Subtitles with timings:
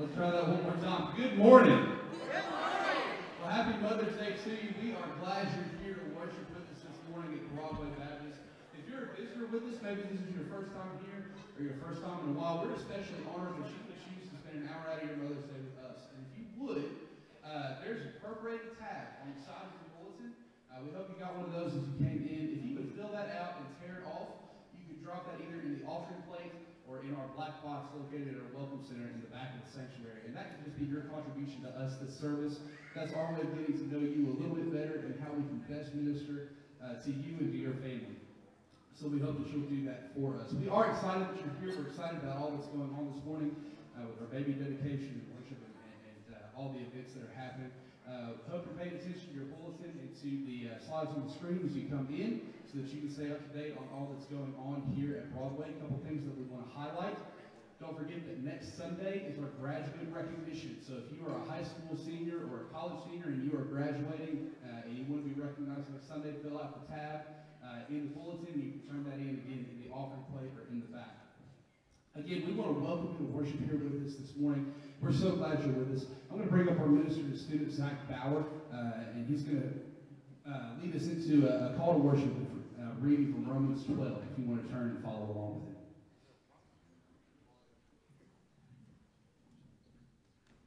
[0.00, 1.12] Let's try that one more time.
[1.12, 1.76] Good morning.
[1.76, 3.04] Good morning.
[3.36, 4.72] Well, happy Mother's Day to you.
[4.80, 8.40] We are glad you're here to worship with us this morning at Broadway Baptist.
[8.72, 11.76] If you're a visitor with us, maybe this is your first time here or your
[11.84, 14.72] first time in a while, we're especially honored that you would choose to spend an
[14.72, 16.08] hour out of your Mother's Day with us.
[16.16, 16.88] And if you would,
[17.44, 20.32] uh, there's a perforated tab on the side of your bulletin.
[20.72, 22.56] Uh, we hope you got one of those as you came in.
[22.56, 25.60] If you would fill that out and tear it off, you could drop that either
[25.60, 26.56] in the offering plate
[26.90, 29.70] or in our black box located at our welcome center in the back of the
[29.70, 30.26] sanctuary.
[30.26, 32.58] And that can just be your contribution to us this service.
[32.98, 35.46] That's our way of getting to know you a little bit better and how we
[35.46, 36.50] can best minister
[36.82, 38.18] uh, to you and to your family.
[38.98, 40.50] So we hope that you'll do that for us.
[40.52, 41.78] We are excited that you're here.
[41.78, 43.54] We're excited about all that's going on this morning
[43.94, 45.72] uh, with our baby dedication and worship and,
[46.10, 47.70] and, uh, all the events that are happening.
[48.10, 51.30] Uh, hope you're paying attention to your bulletin and to the uh, slides on the
[51.30, 54.10] screen as you come in so that you can stay up to date on all
[54.10, 55.70] that's going on here at Broadway.
[55.70, 57.14] A couple things that we want to highlight.
[57.78, 60.82] Don't forget that next Sunday is our graduate recognition.
[60.82, 63.64] So if you are a high school senior or a college senior and you are
[63.70, 67.86] graduating uh, and you want to be recognized next Sunday, fill out the tab uh,
[67.94, 68.58] in the bulletin.
[68.58, 71.19] You can turn that in again in the offering plate or in the back.
[72.16, 74.72] Again, we want to welcome you to worship here with us this morning.
[75.00, 76.06] We're so glad you're with us.
[76.28, 79.62] I'm going to bring up our minister to student, Zach Bauer, uh, and he's going
[79.62, 82.32] to uh, lead us into a, a call to worship
[82.80, 84.00] uh, reading from Romans 12,
[84.32, 85.78] if you want to turn and follow along with it.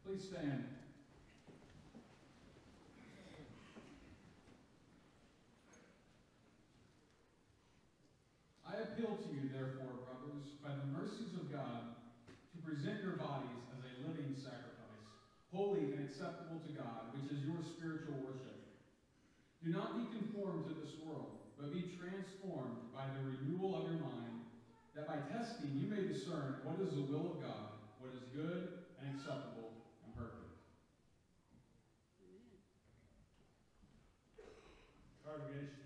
[0.08, 0.64] Please stand.
[8.74, 11.94] I appeal to you, therefore, brothers, by the mercies of God,
[12.26, 15.06] to present your bodies as a living sacrifice,
[15.54, 18.58] holy and acceptable to God, which is your spiritual worship.
[19.64, 24.04] Do not be conformed to this world, but be transformed by the renewal of your
[24.04, 24.44] mind,
[24.92, 28.92] that by testing you may discern what is the will of God, what is good
[29.00, 30.52] and acceptable and perfect.
[35.24, 35.83] Congregation,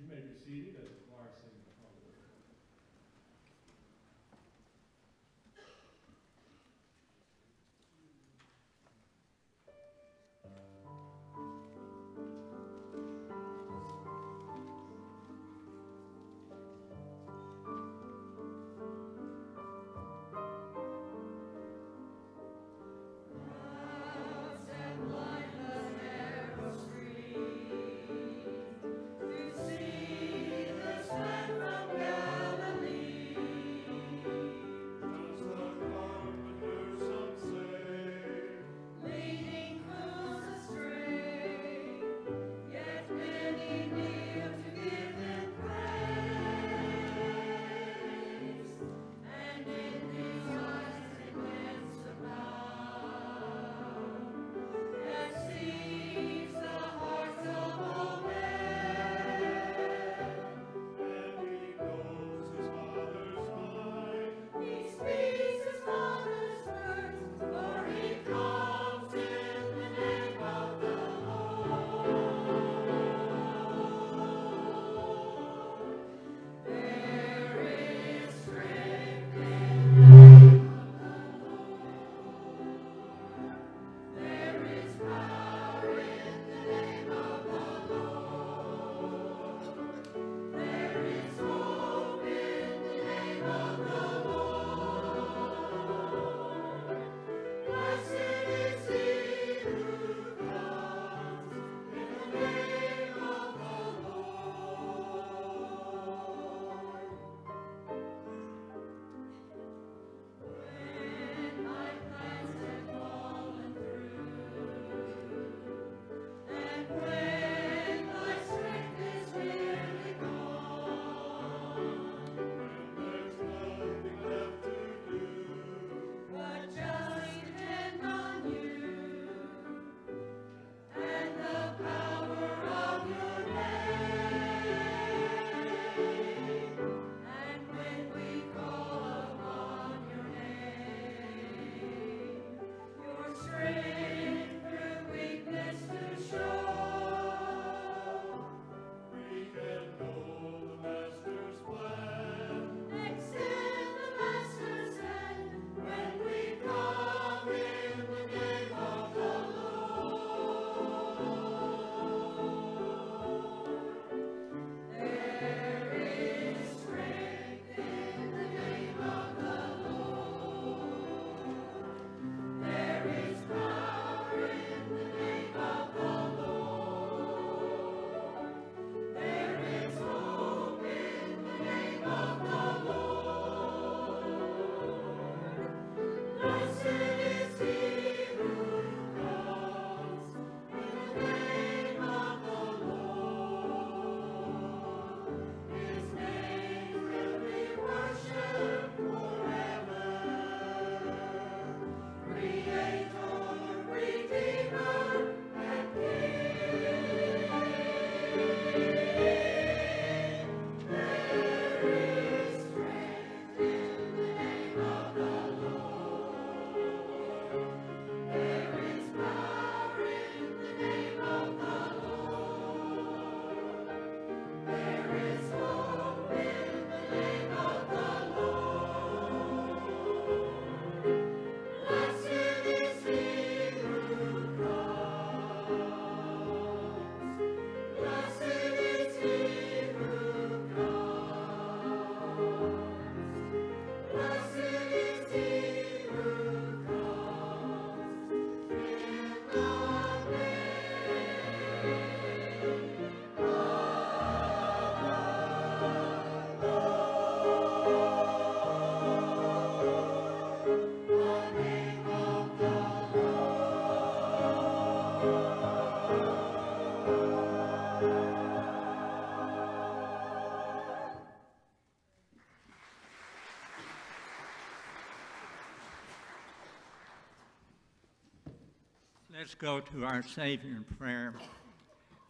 [279.38, 281.32] Let's go to our Savior in prayer.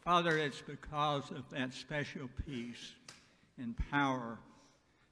[0.04, 2.96] Father, it's because of that special peace
[3.58, 4.38] and power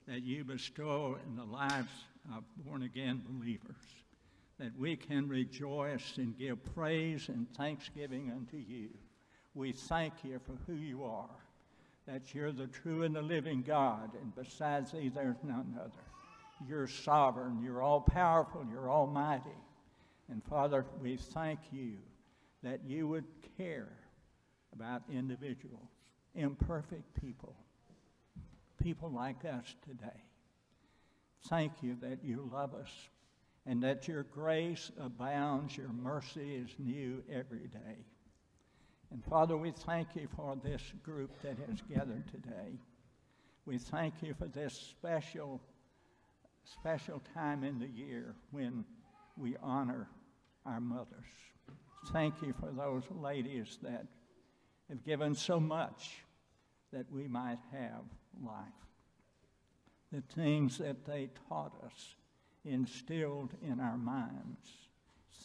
[0.05, 2.03] that you bestow in the lives
[2.35, 3.77] of born again believers
[4.59, 8.89] that we can rejoice and give praise and thanksgiving unto you.
[9.53, 11.29] We thank you for who you are,
[12.09, 15.91] that you're the true and the living God, and besides thee, there's none other.
[16.67, 19.49] You're sovereign, you're all powerful, you're almighty.
[20.29, 21.97] And Father, we thank you
[22.63, 23.25] that you would
[23.57, 23.91] care
[24.73, 25.87] about individuals,
[26.33, 27.55] imperfect people,
[28.81, 30.23] people like us today.
[31.47, 32.89] Thank you that you love us
[33.67, 38.05] and that your grace abounds, your mercy is new every day.
[39.11, 42.79] And Father, we thank you for this group that has gathered today.
[43.65, 45.61] We thank you for this special,
[46.63, 48.85] special time in the year when
[49.37, 50.07] we honor
[50.65, 51.25] our mothers.
[52.11, 54.05] Thank you for those ladies that
[54.89, 56.17] have given so much
[56.93, 58.03] that we might have
[58.43, 58.53] life.
[60.11, 62.15] The things that they taught us,
[62.63, 64.69] instilled in our minds.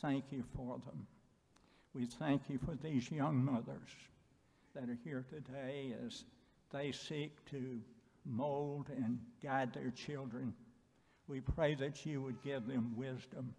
[0.00, 1.06] Thank you for them.
[1.94, 3.90] We thank you for these young mothers
[4.74, 6.24] that are here today as
[6.72, 7.80] they seek to
[8.24, 10.54] mold and guide their children.
[11.26, 13.54] We pray that you would give them wisdom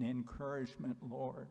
[0.00, 1.48] and encouragement, Lord.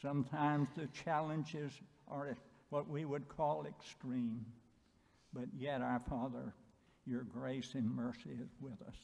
[0.00, 1.72] Sometimes the challenges
[2.08, 2.36] are
[2.70, 4.44] what we would call extreme,
[5.32, 6.54] but yet, our Father,
[7.06, 8.96] your grace and mercy is with us.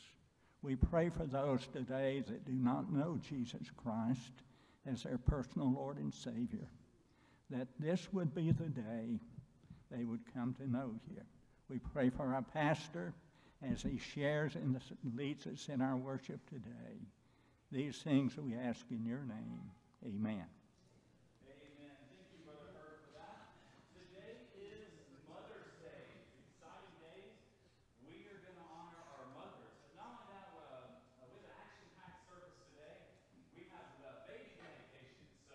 [0.62, 4.32] We pray for those today that do not know Jesus Christ
[4.86, 6.68] as their personal Lord and Savior,
[7.50, 9.20] that this would be the day
[9.90, 11.20] they would come to know you.
[11.68, 13.14] We pray for our pastor
[13.62, 14.80] as he shares and
[15.16, 16.98] leads us in our worship today.
[17.70, 19.62] These things we ask in your name.
[20.02, 20.42] Amen.
[20.42, 21.94] Amen.
[22.10, 23.54] Thank you, Brother Herb, for that.
[23.94, 24.90] Today is
[25.30, 26.02] Mother's Day.
[26.50, 27.30] Exciting days.
[28.02, 29.70] We are going to honor our mothers.
[29.86, 33.06] But not only that, uh, uh, with the action-packed service today,
[33.54, 35.30] we have the baby dedication.
[35.46, 35.54] So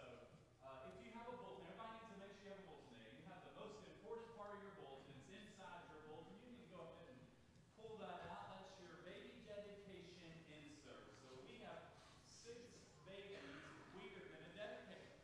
[0.63, 2.95] uh, if you have a bulletin, everybody needs to make sure you have a bulletin
[2.95, 3.11] there.
[3.11, 5.19] You have the most important part of your bulletin.
[5.19, 6.31] It's inside your bulletin.
[6.47, 7.19] You need to go ahead and
[7.75, 8.55] pull that out.
[8.55, 11.11] That's your baby dedication insert.
[11.27, 11.91] So we have
[12.31, 12.71] six
[13.09, 13.43] babies
[13.95, 15.17] we are going to dedicate.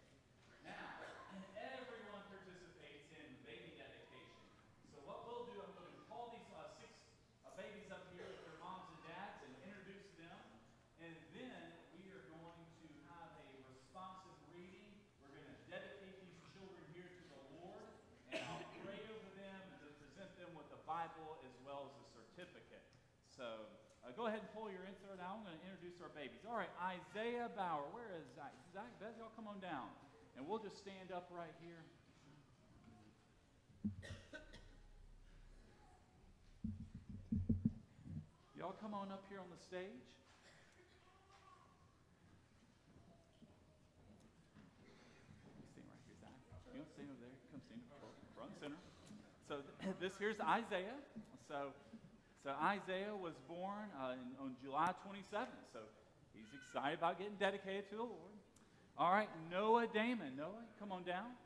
[0.65, 1.05] Now,
[1.53, 4.41] everyone participates in baby dedication.
[4.89, 6.89] So what we'll do, I'm going to call these uh, six
[7.45, 10.39] uh, babies up here with their moms and dads and introduce them.
[11.03, 11.62] And then
[11.93, 14.89] we are going to have a responsive reading.
[15.21, 17.86] We're going to dedicate these children here to the Lord.
[18.33, 21.93] And I'll pray over them and to present them with the Bible as well as
[22.01, 22.88] a certificate.
[23.41, 23.65] So
[24.05, 25.41] uh, go ahead and pull your insert out.
[25.41, 26.45] I'm going to introduce our babies.
[26.45, 27.89] All right, Isaiah Bauer.
[27.89, 28.53] Where is Zach?
[28.69, 29.89] Zach, Beth, y'all come on down.
[30.38, 31.81] And we'll just stand up right here.
[38.53, 40.05] Y'all come on up here on the stage.
[45.74, 46.38] Stand right here, Zach.
[46.69, 47.33] You don't stand over there.
[47.50, 47.81] Come stand
[48.38, 48.77] front center.
[49.50, 49.65] So
[49.98, 50.93] this here's Isaiah.
[51.50, 51.74] So,
[52.43, 55.69] so Isaiah was born uh, in, on July 27th.
[55.74, 55.79] So
[56.33, 58.36] he's excited about getting dedicated to the Lord.
[58.98, 60.36] All right, Noah Damon.
[60.38, 61.38] Noah, come on down.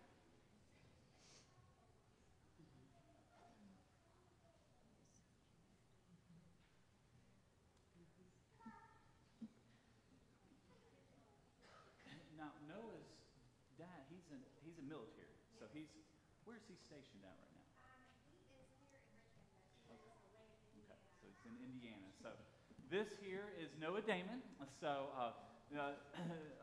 [12.36, 13.08] Now Noah's
[13.80, 15.32] dad, he's in he's in military.
[15.56, 15.88] So he's
[16.44, 17.72] where's he stationed at right now?
[19.96, 22.12] Okay, so it's in Indiana.
[22.20, 22.36] So
[22.92, 24.42] this here is Noah Damon.
[24.80, 25.32] So uh,
[25.74, 25.98] uh,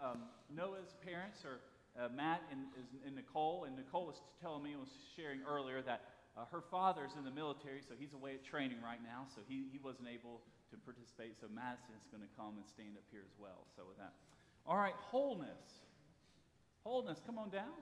[0.05, 0.19] um,
[0.55, 1.61] Noah's parents are
[1.99, 2.71] uh, Matt and,
[3.07, 3.64] and Nicole.
[3.64, 6.02] And Nicole was telling me, was sharing earlier that
[6.37, 9.29] uh, her father's in the military, so he's away at training right now.
[9.35, 11.37] So he, he wasn't able to participate.
[11.41, 13.69] So Madison's going to come and stand up here as well.
[13.76, 14.17] So with that.
[14.64, 15.85] All right, wholeness.
[16.85, 17.76] Wholeness, come on down.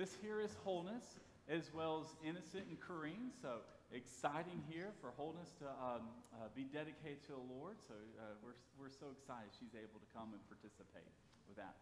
[0.00, 3.36] This here is wholeness, as well as innocent and Kareem.
[3.36, 3.60] So
[3.92, 7.76] exciting here for wholeness to um, uh, be dedicated to the Lord.
[7.84, 11.04] So uh, we're, we're so excited she's able to come and participate
[11.52, 11.76] with that.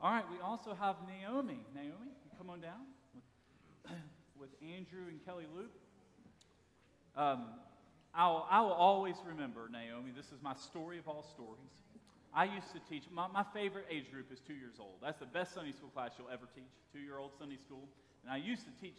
[0.00, 1.60] All right, we also have Naomi.
[1.76, 3.28] Naomi, come on down with,
[4.40, 5.76] with Andrew and Kelly Luke.
[7.20, 7.52] Um,
[8.16, 10.16] I will always remember Naomi.
[10.16, 11.84] This is my story of all stories.
[12.34, 14.96] I used to teach, my, my favorite age group is two years old.
[15.02, 17.88] That's the best Sunday school class you'll ever teach, two year old Sunday school.
[18.22, 18.98] And I used to teach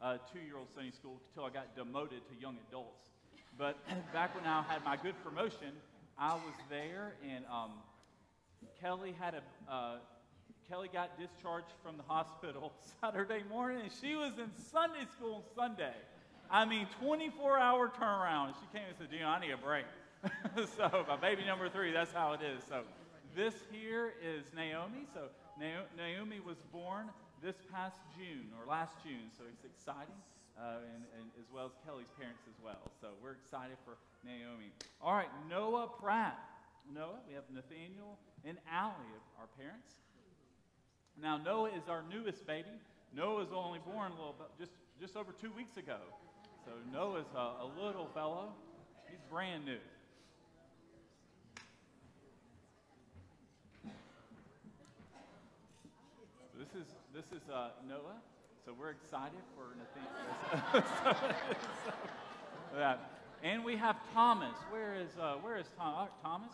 [0.00, 3.10] uh, two year old Sunday school until I got demoted to young adults.
[3.58, 3.76] But
[4.12, 5.72] back when I had my good promotion,
[6.18, 7.72] I was there, and um,
[8.80, 9.96] Kelly had a uh,
[10.68, 15.94] Kelly got discharged from the hospital Saturday morning, and she was in Sunday school Sunday.
[16.50, 18.54] I mean, 24 hour turnaround.
[18.60, 19.84] She came and said, "Dean, I need a break."
[20.76, 22.62] so my baby number three, that's how it is.
[22.68, 22.82] So
[23.34, 25.06] this here is Naomi.
[25.14, 25.28] So
[25.96, 27.06] Naomi was born
[27.42, 30.16] this past June or last June, so it's exciting.
[30.60, 32.92] Uh, and, and as well as Kelly's parents as well.
[33.00, 33.96] So we're excited for
[34.28, 34.68] Naomi.
[35.00, 36.36] All right, Noah Pratt.
[36.92, 39.94] Noah, we have Nathaniel and Allie, our parents.
[41.16, 42.76] Now Noah is our newest baby.
[43.16, 45.96] Noah was only born a little just just over two weeks ago.
[46.66, 48.52] So Noah's a, a little fellow.
[49.08, 49.80] He's brand new.
[56.72, 58.22] This is this is uh, Noah.
[58.64, 60.86] So we're excited for Nathaniel.
[61.02, 61.16] so,
[62.70, 62.96] so.
[63.42, 64.54] And we have Thomas.
[64.70, 66.52] Where is uh, where is Tom, uh, Thomas?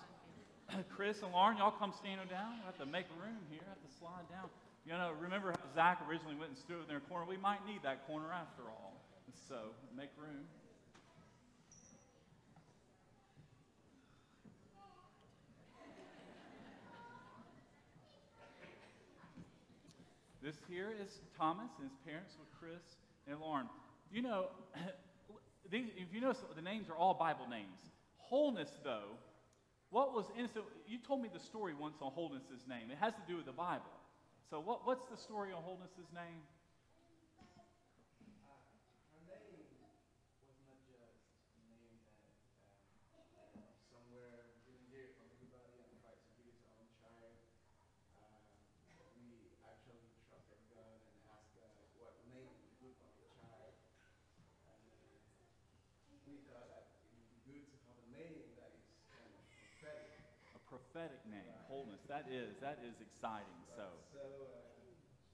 [0.96, 2.56] Chris and Lauren, y'all come stand down.
[2.56, 3.60] We have to make room here.
[3.66, 4.48] I have to slide down.
[4.86, 7.26] You know, remember how Zach originally went and stood in their corner?
[7.28, 8.96] We might need that corner after all.
[9.48, 10.48] So make room.
[20.46, 23.66] This here is Thomas and his parents with Chris and Lauren.
[24.12, 24.46] You know,
[25.72, 27.82] these, if you notice, the names are all Bible names.
[28.18, 29.18] Wholeness, though,
[29.90, 30.66] what was innocent?
[30.86, 32.92] You told me the story once on Wholeness's name.
[32.92, 33.90] It has to do with the Bible.
[34.48, 36.46] So, what, what's the story on Wholeness's name?
[39.10, 39.98] her name was not
[40.86, 41.98] just a name
[43.10, 46.90] that um, somewhere didn't hear from everybody and tried to give it to our own
[47.02, 47.34] child.
[48.14, 53.26] Uh, we actually trusted God and asked God what name would be good for the
[53.34, 53.74] child.
[54.38, 54.78] And uh,
[56.26, 59.42] we thought that it would be good to have a name that is kind of
[59.80, 60.12] prophetic.
[60.54, 60.60] A
[60.96, 62.00] prophetic name, Wholeness.
[62.08, 63.52] That is, that is exciting.
[63.76, 63.84] So,
[64.16, 64.64] So uh,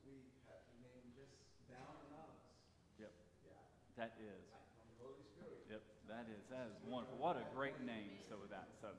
[0.03, 0.19] we
[0.51, 1.39] had the name just
[1.71, 2.51] down anonymous.
[2.99, 3.15] yep,
[3.47, 3.55] Yeah,
[3.95, 4.43] that is.
[4.51, 5.63] from the Holy Spirit.
[5.71, 7.15] Yep, that is that is wonderful.
[7.15, 8.11] What a great name.
[8.27, 8.91] So with that, so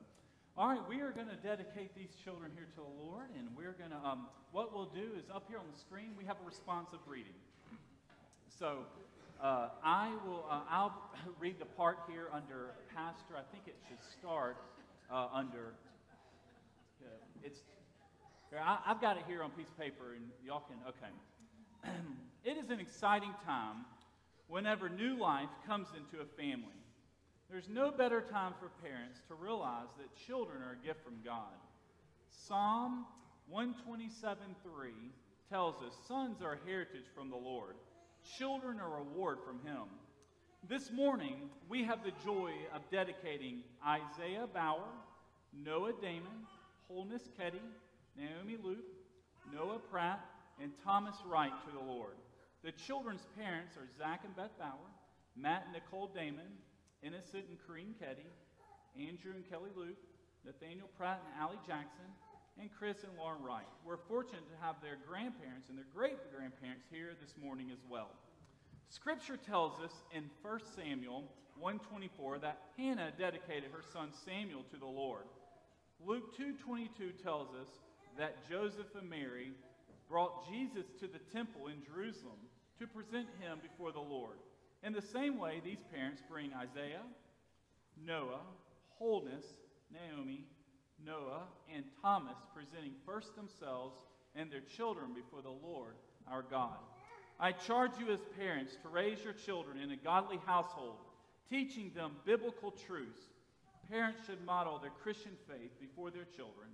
[0.56, 3.76] all right, we are going to dedicate these children here to the Lord, and we're
[3.76, 4.00] going to.
[4.00, 7.36] Um, what we'll do is up here on the screen we have a responsive reading.
[8.48, 8.88] So
[9.44, 10.48] uh, I will.
[10.48, 10.96] Uh, I'll
[11.44, 13.36] read the part here under pastor.
[13.36, 14.56] I think it should start
[15.12, 15.76] uh, under.
[17.44, 17.60] It's.
[18.54, 20.78] I, I've got it here on piece of paper, and y'all can.
[20.88, 21.94] Okay.
[22.46, 23.86] it is an exciting time
[24.48, 26.78] whenever new life comes into a family.
[27.50, 31.54] There's no better time for parents to realize that children are a gift from God.
[32.30, 33.06] Psalm
[33.52, 34.36] 127:3
[35.50, 37.76] tells us sons are a heritage from the Lord,
[38.38, 39.86] children are a reward from Him.
[40.68, 44.88] This morning, we have the joy of dedicating Isaiah Bauer,
[45.54, 46.48] Noah Damon,
[46.94, 47.66] Wholeness Ketty,
[48.14, 48.86] Naomi Luke,
[49.52, 50.22] Noah Pratt,
[50.62, 52.14] and Thomas Wright to the Lord.
[52.64, 54.94] The children's parents are Zach and Beth Bauer,
[55.36, 56.54] Matt and Nicole Damon,
[57.02, 58.30] Innocent and Kareem Ketty,
[58.94, 59.98] Andrew and Kelly Luke,
[60.46, 62.06] Nathaniel Pratt and Allie Jackson,
[62.62, 63.66] and Chris and Lauren Wright.
[63.84, 68.14] We're fortunate to have their grandparents and their great grandparents here this morning as well.
[68.90, 71.26] Scripture tells us in 1 Samuel
[71.58, 75.26] 124 that Hannah dedicated her son Samuel to the Lord.
[76.06, 77.70] Luke 2:22 tells us
[78.18, 79.54] that Joseph and Mary
[80.10, 82.40] brought Jesus to the temple in Jerusalem
[82.80, 84.38] to present him before the Lord.
[84.84, 87.06] In the same way, these parents bring Isaiah,
[88.06, 88.42] Noah,
[89.00, 89.46] Wholeness,
[89.92, 90.46] Naomi,
[91.06, 93.98] Noah, and Thomas, presenting first themselves
[94.36, 95.96] and their children before the Lord
[96.28, 96.80] our God.
[97.40, 100.98] I charge you as parents to raise your children in a godly household,
[101.50, 103.22] teaching them biblical truths.
[103.90, 106.70] Parents should model their Christian faith before their children.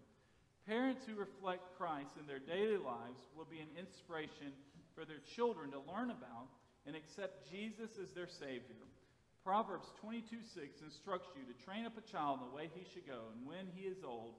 [0.67, 4.53] Parents who reflect Christ in their daily lives will be an inspiration
[4.93, 6.51] for their children to learn about
[6.85, 8.77] and accept Jesus as their Savior.
[9.43, 13.07] Proverbs 22 6 instructs you to train up a child in the way he should
[13.07, 14.35] go, and when he is old,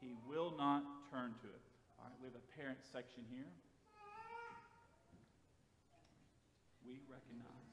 [0.00, 0.82] he will not
[1.12, 1.64] turn to it.
[1.98, 3.46] All right, we have a parent section here.
[6.86, 7.67] We recognize.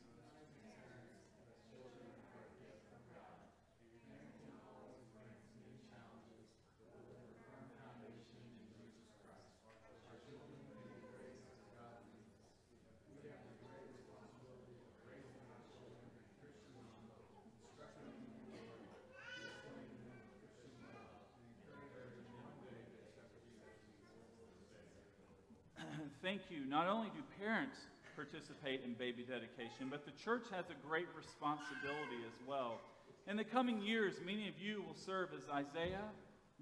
[26.67, 27.77] Not only do parents
[28.15, 32.79] participate in baby dedication, but the church has a great responsibility as well.
[33.27, 36.09] In the coming years, many of you will serve as Isaiah,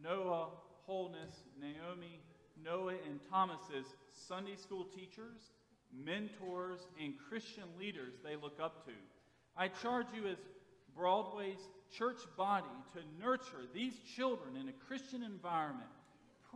[0.02, 0.50] Noah,
[0.86, 2.20] Wholeness, Naomi,
[2.64, 5.52] Noah, and Thomas's Sunday school teachers,
[5.94, 8.94] mentors, and Christian leaders they look up to.
[9.56, 10.38] I charge you as
[10.96, 15.89] Broadway's church body to nurture these children in a Christian environment,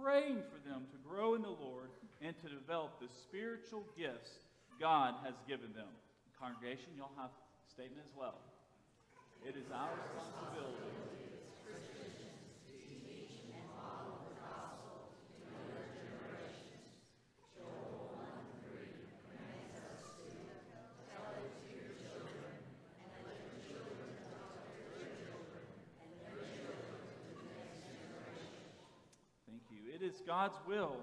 [0.02, 1.90] praying for them to grow in the Lord
[2.22, 4.42] and to develop the spiritual gifts
[4.80, 5.90] God has given them.
[6.40, 8.38] Congregation, you'll have a statement as well.
[9.46, 11.08] It is our responsibility.
[30.28, 30.98] God's will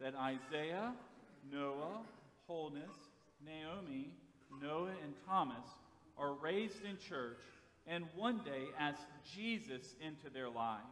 [0.00, 0.92] that Isaiah,
[1.52, 2.00] Noah,
[2.46, 2.94] Wholeness,
[3.44, 4.10] Naomi,
[4.62, 5.66] Noah, and Thomas
[6.18, 7.38] are raised in church
[7.86, 9.00] and one day ask
[9.34, 10.82] Jesus into their lives.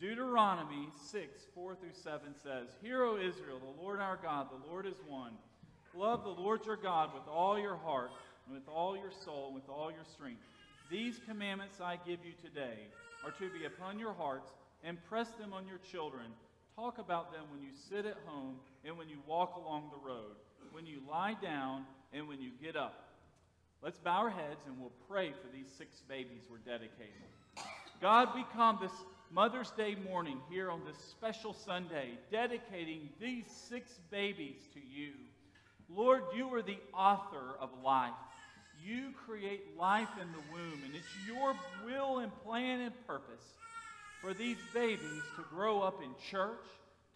[0.00, 4.86] Deuteronomy 6, 4 through 7 says, Hear, O Israel, the Lord our God, the Lord
[4.86, 5.32] is one.
[5.94, 8.10] Love the Lord your God with all your heart,
[8.46, 10.40] and with all your soul, and with all your strength.
[10.90, 12.78] These commandments I give you today
[13.24, 16.26] are to be upon your hearts, and press them on your children.
[16.80, 18.54] Talk about them when you sit at home,
[18.86, 20.32] and when you walk along the road,
[20.72, 23.04] when you lie down, and when you get up.
[23.82, 27.12] Let's bow our heads and we'll pray for these six babies we're dedicating.
[28.00, 28.92] God, we come this
[29.30, 35.12] Mother's Day morning here on this special Sunday, dedicating these six babies to you.
[35.94, 38.14] Lord, you are the author of life.
[38.82, 43.52] You create life in the womb, and it's your will and plan and purpose
[44.20, 46.64] for these babies to grow up in church,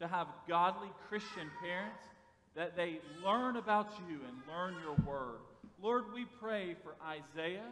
[0.01, 2.03] to have godly Christian parents,
[2.57, 5.40] that they learn about you and learn your word.
[5.83, 7.71] Lord, we pray for Isaiah,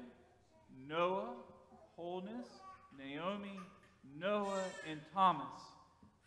[0.88, 1.34] Noah,
[1.96, 2.48] Wholeness,
[2.98, 3.58] Naomi,
[4.18, 5.46] Noah, and Thomas.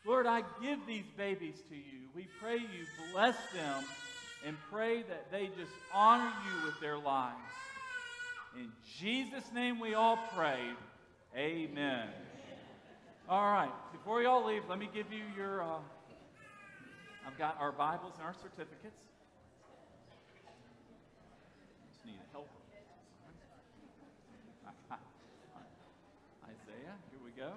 [0.06, 2.08] Lord, I give these babies to you.
[2.16, 3.84] We pray you bless them
[4.46, 7.36] and pray that they just honor you with their lives.
[8.56, 10.60] In Jesus' name we all pray.
[11.36, 12.08] Amen.
[13.28, 15.64] All right, before you all leave, let me give you your.
[15.64, 15.80] Uh,
[17.26, 19.02] I've got our Bibles and our certificates.
[21.92, 22.50] Just need a helper.
[26.46, 27.54] Isaiah, here we go.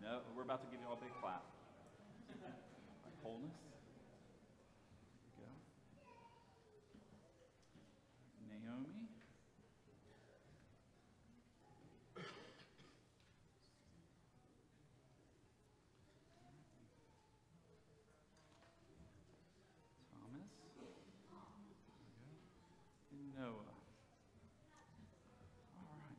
[0.00, 1.42] No, we're about to give you all a big clap.
[3.22, 3.52] Wholeness.
[5.36, 5.52] Here we go.
[8.48, 9.10] Naomi.
[16.40, 16.80] Thomas.
[20.10, 20.88] There we go.
[23.12, 23.76] And Noah.
[25.76, 26.18] All right.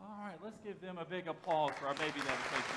[0.00, 2.76] All right, let's give them a big applause for our baby dedication.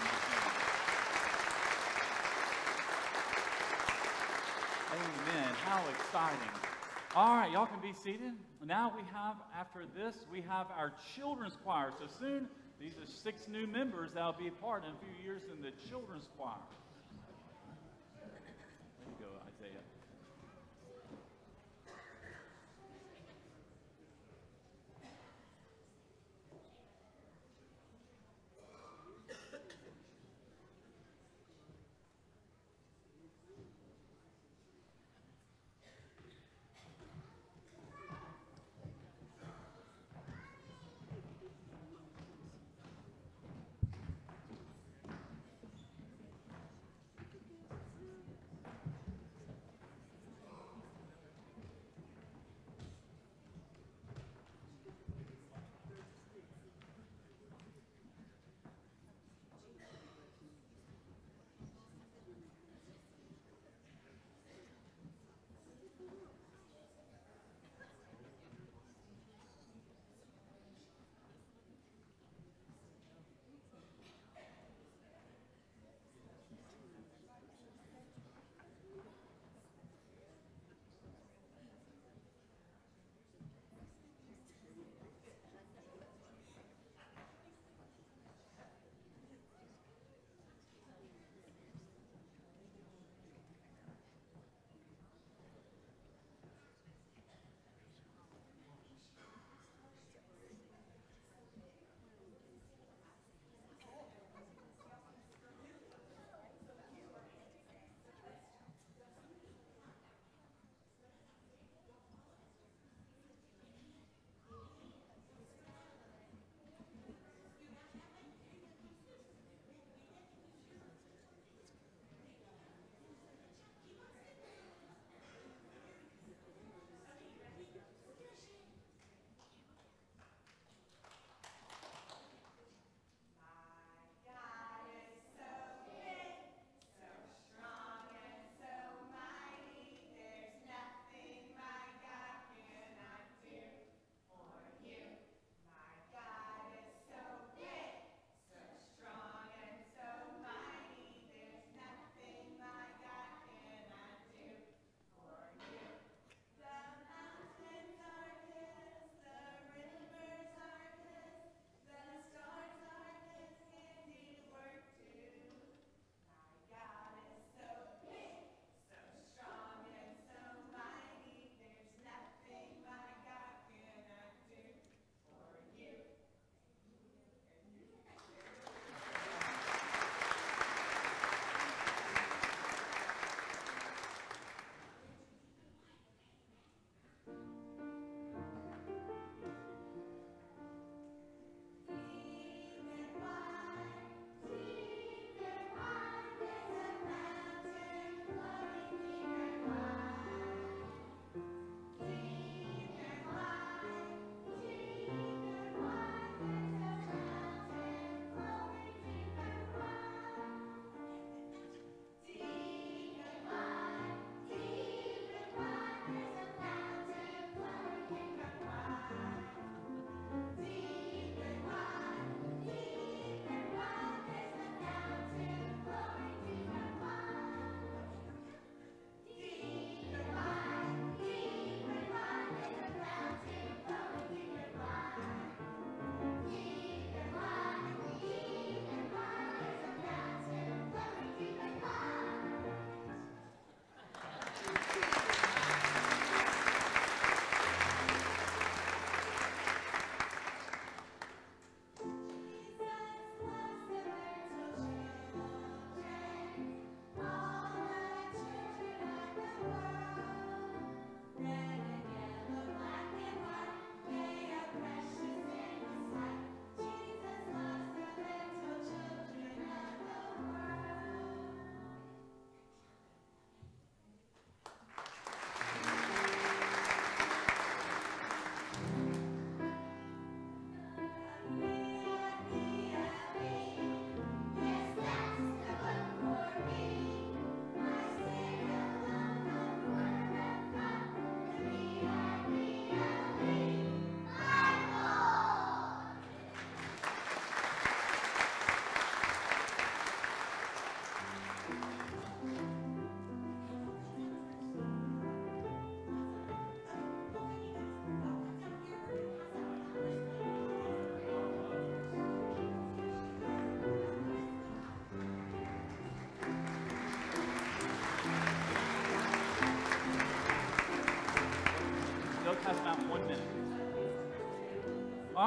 [4.91, 5.49] Amen.
[5.65, 6.38] How exciting.
[7.15, 8.33] All right, y'all can be seated.
[8.63, 11.91] Now we have, after this, we have our children's choir.
[11.97, 12.47] So soon,
[12.79, 15.71] these are six new members that'll be a part in a few years in the
[15.89, 16.62] children's choir.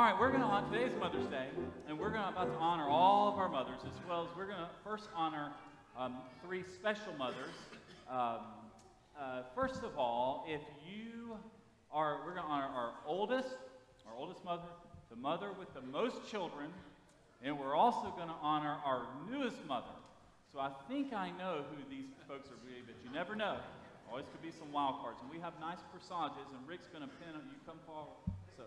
[0.00, 1.46] Right, we're going to on today's Mother's Day,
[1.88, 4.44] and we're going to about to honor all of our mothers as well as we're
[4.44, 5.52] going to first honor
[5.96, 7.54] um, three special mothers.
[8.10, 8.40] Um,
[9.18, 11.38] uh, first of all, if you
[11.90, 13.56] are, we're going to honor our oldest,
[14.06, 14.68] our oldest mother,
[15.08, 16.68] the mother with the most children,
[17.42, 19.96] and we're also going to honor our newest mother.
[20.52, 23.56] So I think I know who these folks are, but you never know.
[24.10, 27.10] Always could be some wild cards, and we have nice corsages, and Rick's going to
[27.24, 27.48] pin them.
[27.48, 28.20] You come forward.
[28.56, 28.64] So,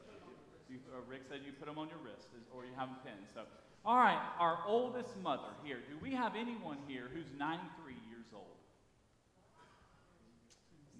[0.69, 3.27] you, uh, Rick said you put them on your wrist, or you have them pinned.
[3.33, 3.41] So,
[3.85, 5.77] all right, our oldest mother here.
[5.89, 8.45] Do we have anyone here who's 93 years old?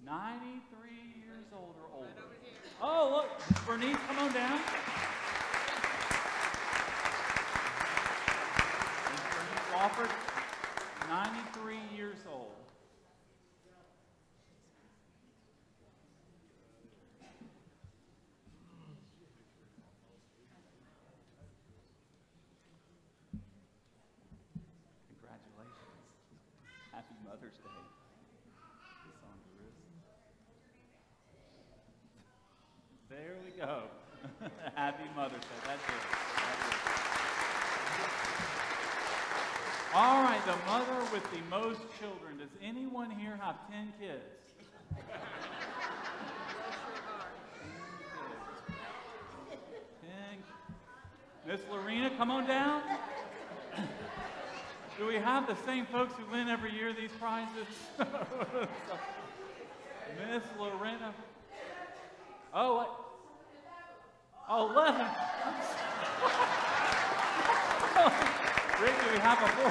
[0.04, 0.90] 93
[1.22, 2.08] years old or older.
[2.82, 4.58] Oh, look, Bernice, come on down.
[9.30, 10.10] Bernice Wofford,
[11.08, 12.60] 93 years old.
[25.20, 26.00] Congratulations.
[26.92, 27.82] Happy Mother's Day.
[29.04, 29.78] Kiss on your wrist.
[33.08, 33.82] There we go.
[34.74, 35.48] Happy Mother's Day.
[35.66, 35.88] That's it.
[36.34, 36.90] That's it.
[39.92, 42.38] All right, the mother with the most children.
[42.38, 44.22] Does anyone here have 10 kids?
[50.00, 50.42] 10
[51.46, 52.82] Miss Lorena, come on down.
[54.98, 57.66] Do we have the same folks who win every year these prizes?
[60.32, 61.12] Miss Lorena.
[62.54, 63.09] Oh, what?
[64.52, 65.06] Oh, 11.
[68.82, 69.70] Rick, do we have a four?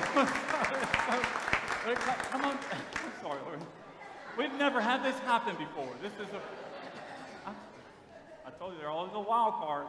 [1.85, 1.99] Rick,
[2.31, 2.57] come on.
[3.21, 3.65] Sorry, Lorena.
[4.37, 5.89] We've never had this happen before.
[6.01, 6.39] This is a.
[8.47, 9.87] I told you they're always a wild card.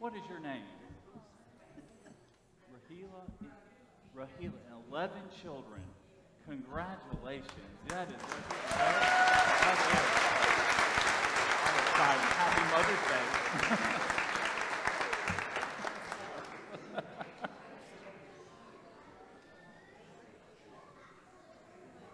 [0.00, 0.64] What is your name?
[2.90, 3.22] Rahila,
[4.16, 4.52] Rahila,
[4.90, 5.82] 11 children.
[6.44, 7.52] Congratulations.
[7.86, 8.16] That is,
[8.70, 10.47] that is
[12.00, 12.18] I'm.
[12.20, 13.24] Happy Mother's Day.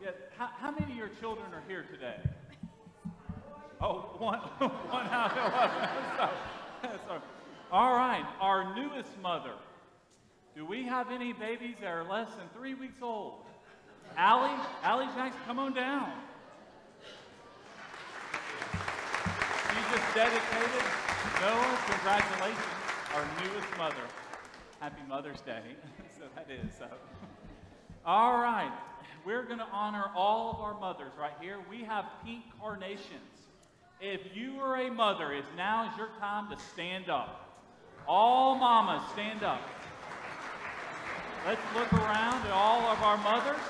[0.02, 2.16] yeah, how, how many of your children are here today?
[3.82, 5.88] Oh, one, one out of 11.
[6.82, 7.22] So, so,
[7.70, 9.52] all right, our newest mother.
[10.56, 13.34] Do we have any babies that are less than three weeks old?
[14.16, 16.10] Allie, Allie Jackson, come on down.
[19.94, 20.82] Just dedicated
[21.40, 21.78] Noah.
[21.86, 22.58] Congratulations,
[23.14, 24.02] our newest mother.
[24.80, 25.62] Happy Mother's Day.
[26.18, 26.72] so that is.
[26.76, 26.86] So.
[28.04, 28.72] All right,
[29.24, 31.58] we're going to honor all of our mothers right here.
[31.70, 33.06] We have pink carnations.
[34.00, 37.62] If you are a mother, it's now is your time to stand up.
[38.08, 39.62] All mamas, stand up.
[41.46, 43.62] Let's look around at all of our mothers.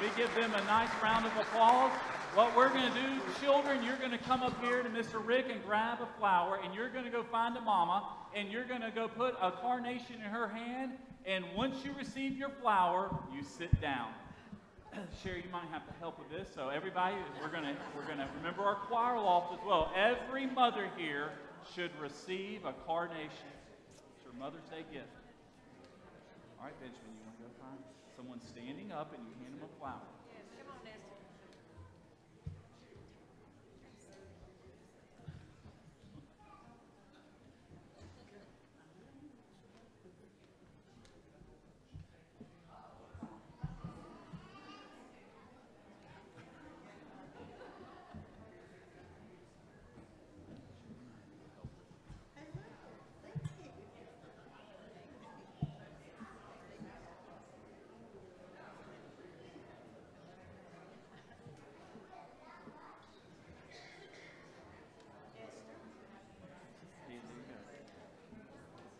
[0.00, 1.92] We give them a nice round of applause.
[2.34, 5.20] What we're going to do, children, you're going to come up here to Mr.
[5.22, 8.64] Rick and grab a flower, and you're going to go find a mama, and you're
[8.64, 10.92] going to go put a carnation in her hand,
[11.26, 14.08] and once you receive your flower, you sit down.
[15.22, 16.48] Sherry, you might have to help with this.
[16.54, 19.92] So everybody, we're gonna we're gonna remember our choir loft as well.
[19.96, 21.30] Every mother here
[21.74, 23.52] should receive a carnation.
[24.16, 25.08] It's your Mother's Day gift.
[26.58, 27.78] All right, Benjamin, you want to go find
[28.16, 30.00] someone standing up and you hand them a flower.
[30.32, 31.16] Yes, come on, Nestor.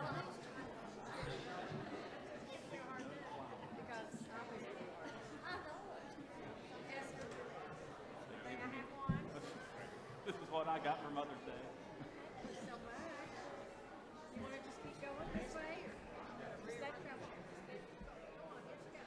[4.28, 4.62] I was
[6.88, 7.28] Esther,
[8.44, 9.20] may I have one?
[10.26, 11.58] This is what I got for Mother's Day.
[12.54, 13.34] So much.
[14.36, 17.26] You want to just keep going this way, or just that trouble?
[17.26, 19.02] Come on, let's go.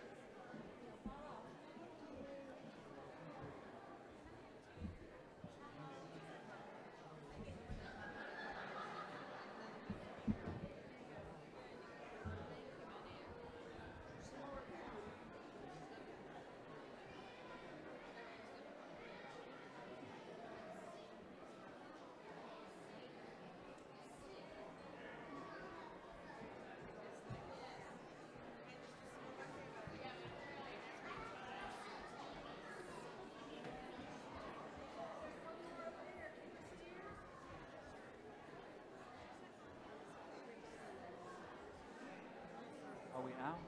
[43.21, 43.61] Are we out?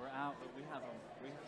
[0.00, 1.46] We're out, but we have a we have.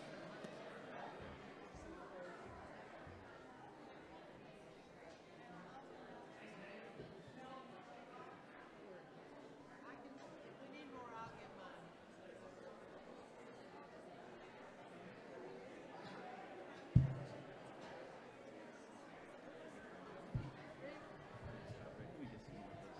[21.99, 22.95] Let me get some more of this.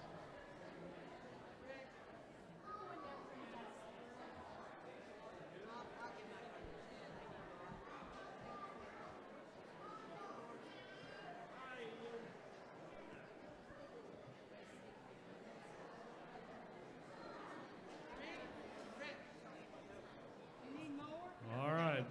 [21.51, 22.05] All right.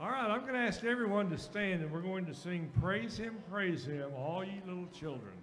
[0.00, 3.18] All right, I'm going to ask everyone to stand and we're going to sing Praise
[3.18, 5.34] Him, Praise Him, all ye little children.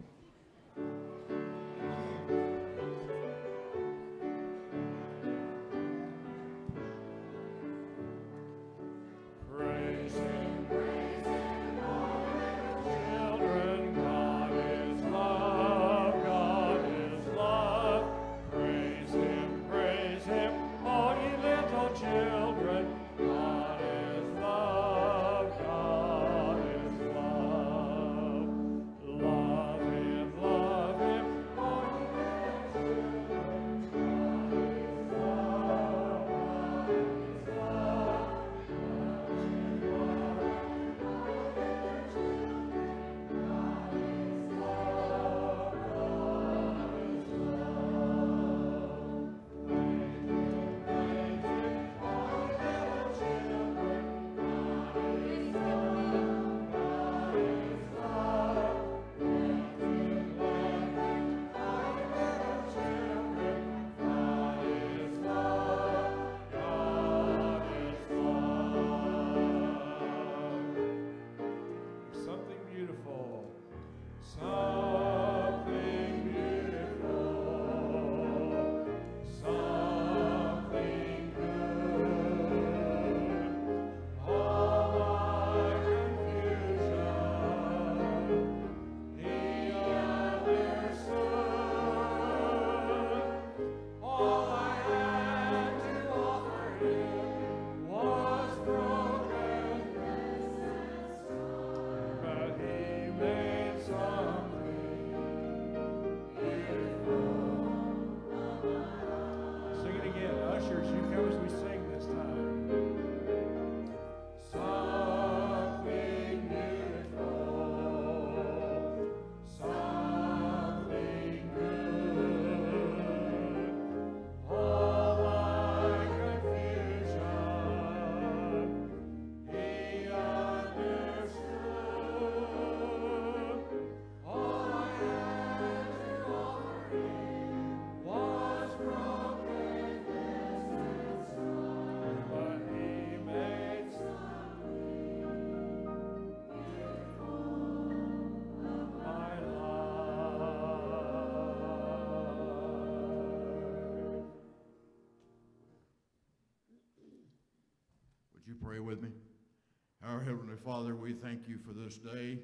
[160.27, 162.37] Heavenly Father, we thank you for this day.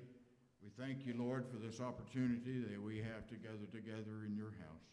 [0.64, 4.52] We thank you, Lord, for this opportunity that we have to gather together in your
[4.52, 4.88] house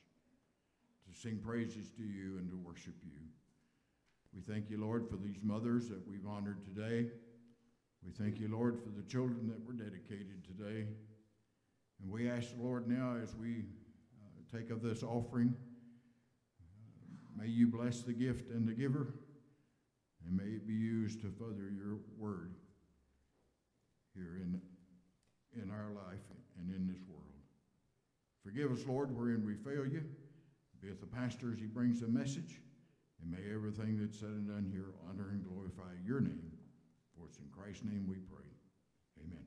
[1.07, 3.21] to sing praises to you and to worship you.
[4.35, 7.07] We thank you, Lord, for these mothers that we've honored today.
[8.05, 10.89] We thank you, Lord, for the children that were dedicated today.
[12.03, 13.67] And we ask, Lord, now as we
[14.21, 15.55] uh, take of this offering,
[16.61, 19.15] uh, may you bless the gift and the giver.
[20.27, 22.57] And may it be used to further your word
[24.15, 24.61] here in,
[25.61, 26.25] in our life
[26.59, 27.21] and in this world.
[28.45, 30.03] Forgive us, Lord, wherein we fail you.
[30.81, 32.61] Be with the pastor as he brings the message.
[33.21, 36.51] And may everything that's said and done here honor and glorify your name.
[37.15, 38.49] For it's in Christ's name we pray.
[39.23, 39.45] Amen.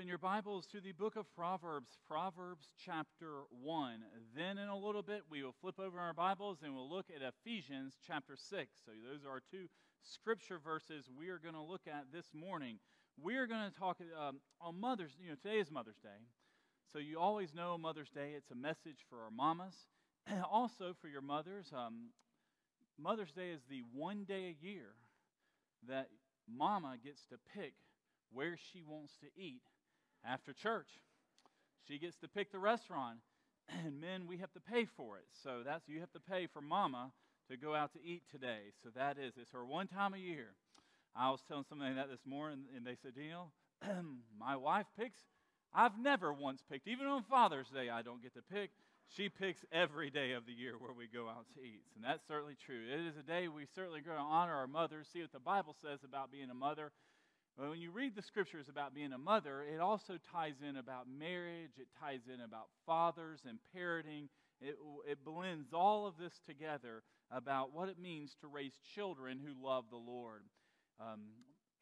[0.00, 3.98] Open your Bibles to the book of Proverbs, Proverbs chapter 1.
[4.34, 7.20] Then, in a little bit, we will flip over our Bibles and we'll look at
[7.20, 8.70] Ephesians chapter 6.
[8.82, 9.66] So, those are two
[10.02, 12.78] scripture verses we are going to look at this morning.
[13.22, 16.24] We are going to talk um, on Mother's, you know, today is Mother's Day.
[16.90, 19.74] So, you always know Mother's Day, it's a message for our mamas.
[20.50, 22.08] also, for your mothers, um,
[22.98, 24.94] Mother's Day is the one day a year
[25.86, 26.08] that
[26.50, 27.74] mama gets to pick
[28.32, 29.60] where she wants to eat
[30.24, 30.88] after church.
[31.88, 33.18] She gets to pick the restaurant,
[33.84, 35.26] and men, we have to pay for it.
[35.42, 37.12] So that's you have to pay for mama
[37.50, 38.72] to go out to eat today.
[38.82, 40.54] So that is, it's her one time a year.
[41.16, 44.04] I was telling somebody that this morning, and they said, you know,
[44.38, 45.20] my wife picks.
[45.74, 48.70] I've never once picked, even on Father's Day, I don't get to pick.
[49.16, 51.82] She picks every day of the year where we go out to eat.
[51.96, 52.82] And that's certainly true.
[52.86, 55.74] It is a day we certainly going to honor our mothers, see what the Bible
[55.82, 56.92] says about being a mother.
[57.68, 61.72] When you read the scriptures about being a mother, it also ties in about marriage,
[61.78, 64.28] it ties in about fathers and parenting.
[64.62, 69.52] It, it blends all of this together about what it means to raise children who
[69.62, 70.44] love the Lord.
[70.98, 71.20] Um,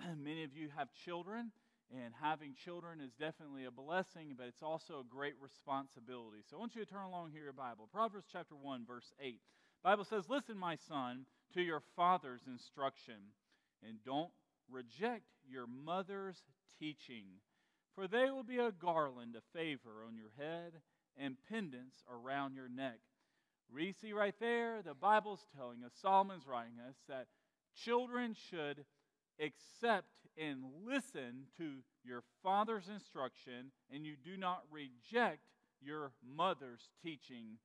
[0.20, 1.52] many of you have children,
[1.94, 6.38] and having children is definitely a blessing, but it's also a great responsibility.
[6.50, 7.88] So I want you to turn along here your Bible.
[7.92, 9.40] Proverbs chapter 1, verse 8.
[9.84, 11.24] Bible says, Listen, my son,
[11.54, 13.30] to your father's instruction,
[13.86, 14.30] and don't
[14.70, 16.42] reject your mother's
[16.78, 17.24] teaching,
[17.94, 20.74] for they will be a garland of favor on your head
[21.16, 22.98] and pendants around your neck.
[23.72, 27.26] We see right there, the Bible's telling us, Solomon's writing us, that
[27.74, 28.84] children should
[29.40, 35.42] accept and listen to your father's instruction, and you do not reject
[35.80, 37.58] your mother's teaching.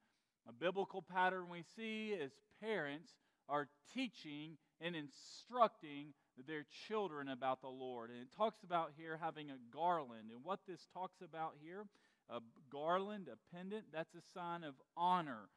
[0.47, 3.11] A biblical pattern we see is parents
[3.47, 6.13] are teaching and instructing
[6.47, 8.09] their children about the Lord.
[8.09, 10.31] And it talks about here having a garland.
[10.31, 11.85] And what this talks about here,
[12.29, 12.39] a
[12.71, 15.49] garland, a pendant, that's a sign of honor.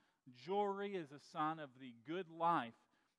[0.45, 2.74] Jewelry is a sign of the good life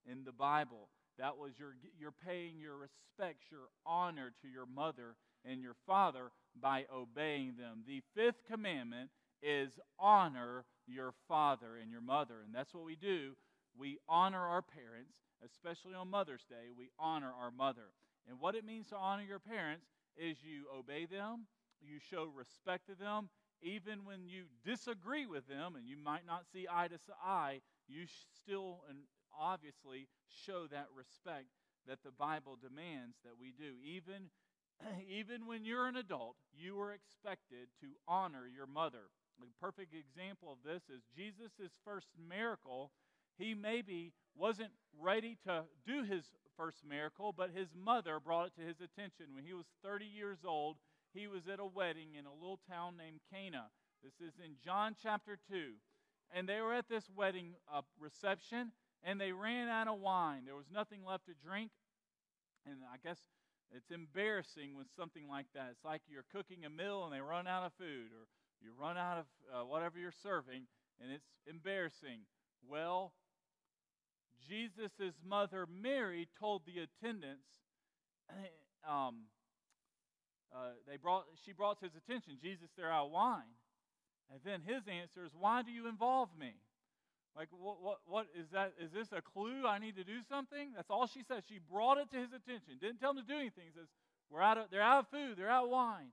[0.10, 0.90] in the Bible.
[1.18, 6.32] That was your, you're paying your respects, your honor to your mother and your father
[6.60, 7.84] by obeying them.
[7.88, 9.10] The fifth commandment
[9.42, 12.36] is honor your father and your mother.
[12.46, 13.32] And that's what we do.
[13.78, 15.14] We honor our parents
[15.46, 17.94] especially on Mother's Day, we honor our mother.
[18.28, 19.86] And what it means to honor your parents
[20.18, 21.48] is you obey them,
[21.82, 23.30] you show respect to them,
[23.62, 28.06] even when you disagree with them and you might not see eye to eye, you
[28.44, 29.00] still and
[29.40, 30.08] obviously
[30.46, 31.48] show that respect
[31.88, 33.74] that the Bible demands that we do.
[33.84, 34.30] Even,
[35.10, 39.10] even when you're an adult, you are expected to honor your mother.
[39.42, 42.92] A perfect example of this is Jesus' first miracle.
[43.38, 46.26] He maybe wasn't ready to do his
[46.56, 49.34] first miracle, but his mother brought it to his attention.
[49.34, 50.78] When he was 30 years old,
[51.14, 53.68] he was at a wedding in a little town named Cana.
[54.04, 55.74] This is in John chapter 2.
[56.34, 58.72] And they were at this wedding uh, reception,
[59.04, 60.44] and they ran out of wine.
[60.46, 61.72] There was nothing left to drink.
[62.66, 63.20] And I guess
[63.72, 65.70] it's embarrassing with something like that.
[65.72, 68.28] It's like you're cooking a meal and they run out of food, or
[68.62, 70.68] you run out of uh, whatever you're serving,
[71.02, 72.26] and it's embarrassing.
[72.68, 73.14] Well,
[74.48, 77.48] Jesus' mother Mary told the attendants,
[78.88, 79.28] um,
[80.54, 83.56] uh, they brought, she brought to his attention, Jesus, they're out of wine.
[84.32, 86.54] And then his answer is, Why do you involve me?
[87.36, 88.74] Like, what, what, what is that?
[88.82, 90.74] Is this a clue I need to do something?
[90.76, 91.44] That's all she says.
[91.48, 92.82] She brought it to his attention.
[92.82, 93.66] Didn't tell him to do anything.
[93.70, 93.88] He Says,
[94.30, 96.12] We're out of, they're out of food, they're out of wine.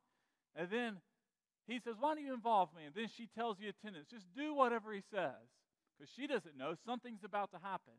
[0.54, 0.96] And then
[1.66, 2.84] he says, Why do you involve me?
[2.84, 5.48] And then she tells the attendants, Just do whatever he says.
[5.96, 7.94] Because she doesn't know something's about to happen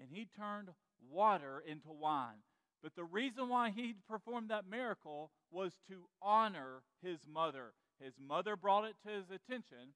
[0.00, 0.68] and he turned
[1.10, 2.42] water into wine.
[2.82, 7.72] But the reason why he performed that miracle was to honor his mother.
[8.02, 9.94] His mother brought it to his attention.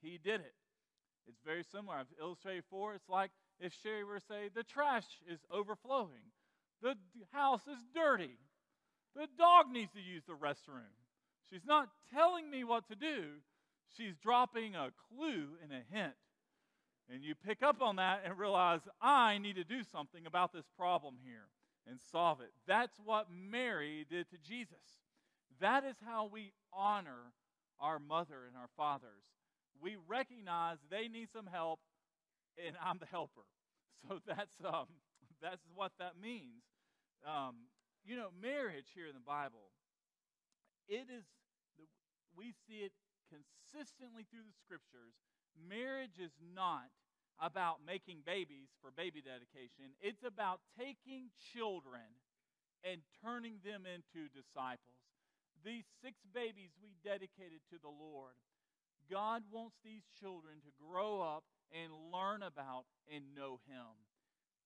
[0.00, 0.54] He did it.
[1.28, 1.96] It's very similar.
[1.96, 2.94] I've illustrated before.
[2.94, 3.30] It's like
[3.60, 6.32] if Sherry were to say, the trash is overflowing,
[6.82, 6.96] the
[7.32, 8.38] house is dirty,
[9.14, 10.96] the dog needs to use the restroom.
[11.50, 13.24] She's not telling me what to do,
[13.96, 16.14] she's dropping a clue and a hint.
[17.10, 20.66] And you pick up on that and realize, I need to do something about this
[20.76, 21.48] problem here
[21.86, 22.52] and solve it.
[22.66, 25.00] That's what Mary did to Jesus.
[25.60, 27.32] That is how we honor
[27.80, 29.24] our mother and our fathers.
[29.80, 31.80] We recognize they need some help,
[32.64, 33.42] and I'm the helper.
[34.08, 34.90] So that's, um,
[35.40, 36.66] that's what that means.
[37.22, 37.70] Um,
[38.02, 39.70] you know, marriage here in the Bible,
[40.88, 41.22] it is,
[42.34, 42.90] we see it
[43.30, 45.14] consistently through the scriptures
[45.56, 46.90] marriage is not
[47.40, 52.06] about making babies for baby dedication, it's about taking children
[52.84, 54.98] and turning them into disciples.
[55.64, 58.34] these six babies we dedicated to the Lord.
[59.10, 63.94] God wants these children to grow up and learn about and know Him.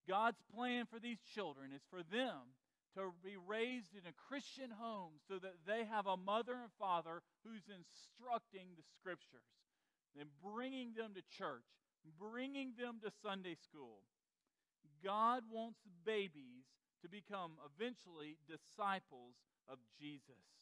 [0.09, 2.57] God's plan for these children is for them
[2.97, 7.21] to be raised in a Christian home so that they have a mother and father
[7.45, 9.53] who's instructing the scriptures
[10.19, 11.69] and bringing them to church,
[12.19, 14.03] bringing them to Sunday school.
[15.05, 16.67] God wants babies
[17.03, 19.37] to become eventually disciples
[19.69, 20.57] of Jesus.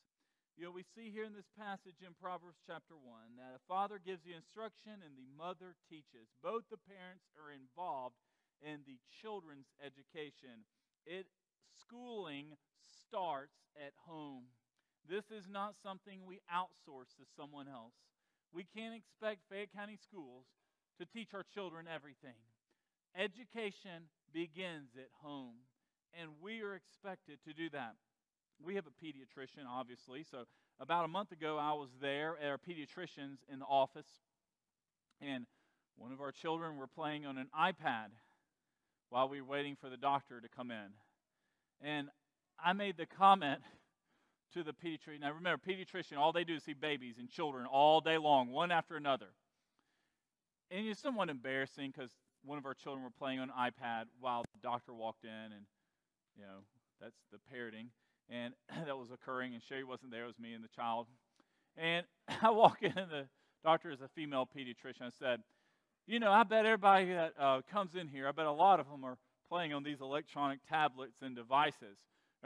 [0.55, 3.99] You know, we see here in this passage in Proverbs chapter 1 that a father
[3.99, 6.31] gives the instruction and the mother teaches.
[6.43, 8.15] Both the parents are involved
[8.63, 10.63] in the children's education.
[11.03, 11.27] It
[11.75, 12.55] schooling
[12.87, 14.55] starts at home.
[15.03, 17.99] This is not something we outsource to someone else.
[18.55, 20.47] We can't expect Fayette County Schools
[21.01, 22.39] to teach our children everything.
[23.19, 25.55] Education begins at home,
[26.19, 27.97] and we are expected to do that.
[28.65, 30.25] We have a pediatrician, obviously.
[30.31, 30.45] So,
[30.79, 34.07] about a month ago, I was there at our pediatrician's in the office,
[35.21, 35.47] and
[35.97, 38.11] one of our children were playing on an iPad
[39.11, 40.95] while we were waiting for the doctor to come in.
[41.81, 42.09] And
[42.65, 43.61] I made the comment
[44.55, 45.21] to the pediatrician.
[45.21, 48.71] Now, remember, pediatrician, all they do is see babies and children all day long, one
[48.71, 49.29] after another.
[50.71, 52.11] And it's somewhat embarrassing because
[52.45, 55.67] one of our children were playing on an iPad while the doctor walked in, and,
[56.37, 56.61] you know,
[57.01, 57.91] that's the parroting.
[58.31, 58.55] And
[58.87, 60.25] that was occurring, and Sherry wasn't there.
[60.25, 61.07] It was me and the child.
[61.77, 62.07] And
[62.43, 63.27] I walk in, and the
[63.63, 65.03] doctor is a female pediatrician.
[65.03, 65.41] I said,
[66.07, 68.89] You know, I bet everybody that uh, comes in here, I bet a lot of
[68.89, 71.99] them are playing on these electronic tablets and devices.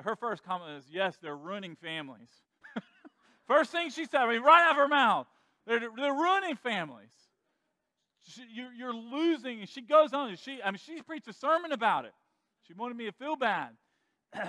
[0.02, 2.30] Her first comment is, Yes, they're ruining families.
[3.46, 5.26] first thing she said, I mean, right out of her mouth,
[5.66, 7.12] they're, they're ruining families.
[8.26, 9.60] She, you're, you're losing.
[9.60, 12.12] And she goes on, she, I mean, she preached a sermon about it.
[12.66, 13.70] She wanted me to feel bad.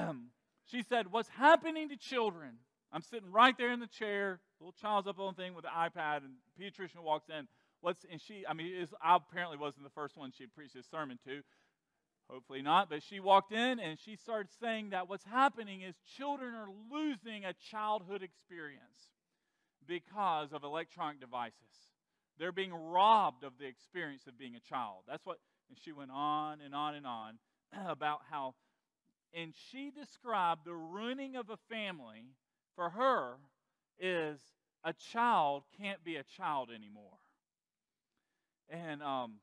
[0.66, 2.52] she said, What's happening to children?
[2.91, 5.70] I'm sitting right there in the chair, little child's up on the thing with the
[5.70, 7.47] iPad, and pediatrician walks in.
[7.82, 8.43] What's and she?
[8.50, 11.41] I mean, is, I apparently wasn't the first one she preached this sermon to,
[12.30, 16.54] Hopefully not, but she walked in and she started saying that what's happening is children
[16.54, 19.10] are losing a childhood experience
[19.88, 21.56] because of electronic devices.
[22.38, 25.00] They're being robbed of the experience of being a child.
[25.08, 27.40] That's what, and she went on and on and on
[27.88, 28.54] about how,
[29.34, 32.36] and she described the ruining of a family
[32.76, 33.38] for her
[34.00, 34.40] is
[34.84, 37.18] a child can't be a child anymore.
[38.70, 39.34] And um,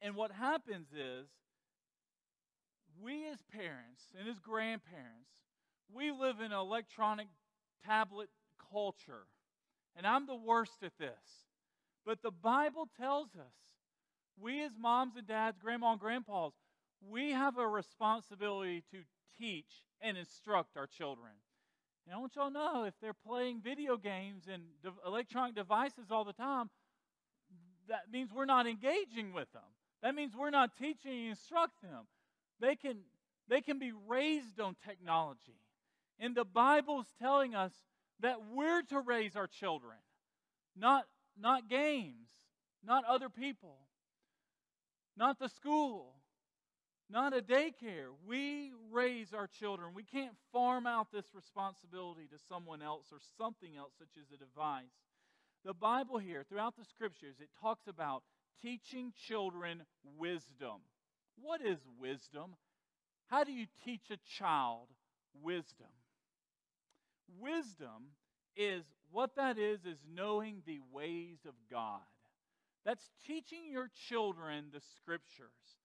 [0.00, 1.28] and what happens is,
[3.00, 5.30] we as parents and as grandparents,
[5.92, 7.28] we live in electronic
[7.84, 8.28] tablet
[8.70, 9.26] culture.
[9.96, 11.46] And I'm the worst at this.
[12.04, 13.54] But the Bible tells us,
[14.40, 16.52] we as moms and dads, grandma and grandpas,
[17.00, 18.98] we have a responsibility to
[19.38, 21.32] teach and instruct our children.
[22.06, 24.62] And I want y'all to know if they're playing video games and
[25.06, 26.70] electronic devices all the time,
[27.88, 29.62] that means we're not engaging with them.
[30.02, 32.06] That means we're not teaching and instruct them.
[32.60, 32.98] They can,
[33.48, 35.60] they can be raised on technology.
[36.18, 37.72] And the Bible's telling us
[38.20, 39.96] that we're to raise our children,
[40.76, 41.04] not,
[41.38, 42.28] not games,
[42.84, 43.76] not other people,
[45.16, 46.14] not the school,
[47.10, 48.08] not a daycare.
[48.26, 49.90] We raise our children.
[49.94, 54.36] We can't farm out this responsibility to someone else or something else, such as a
[54.36, 54.84] device.
[55.64, 58.22] The Bible here, throughout the scriptures, it talks about
[58.62, 59.82] teaching children
[60.18, 60.80] wisdom.
[61.40, 62.56] What is wisdom?
[63.26, 64.88] How do you teach a child
[65.42, 65.86] wisdom?
[67.40, 68.12] Wisdom
[68.56, 72.00] is what that is, is knowing the ways of God.
[72.84, 75.76] That's teaching your children the scriptures.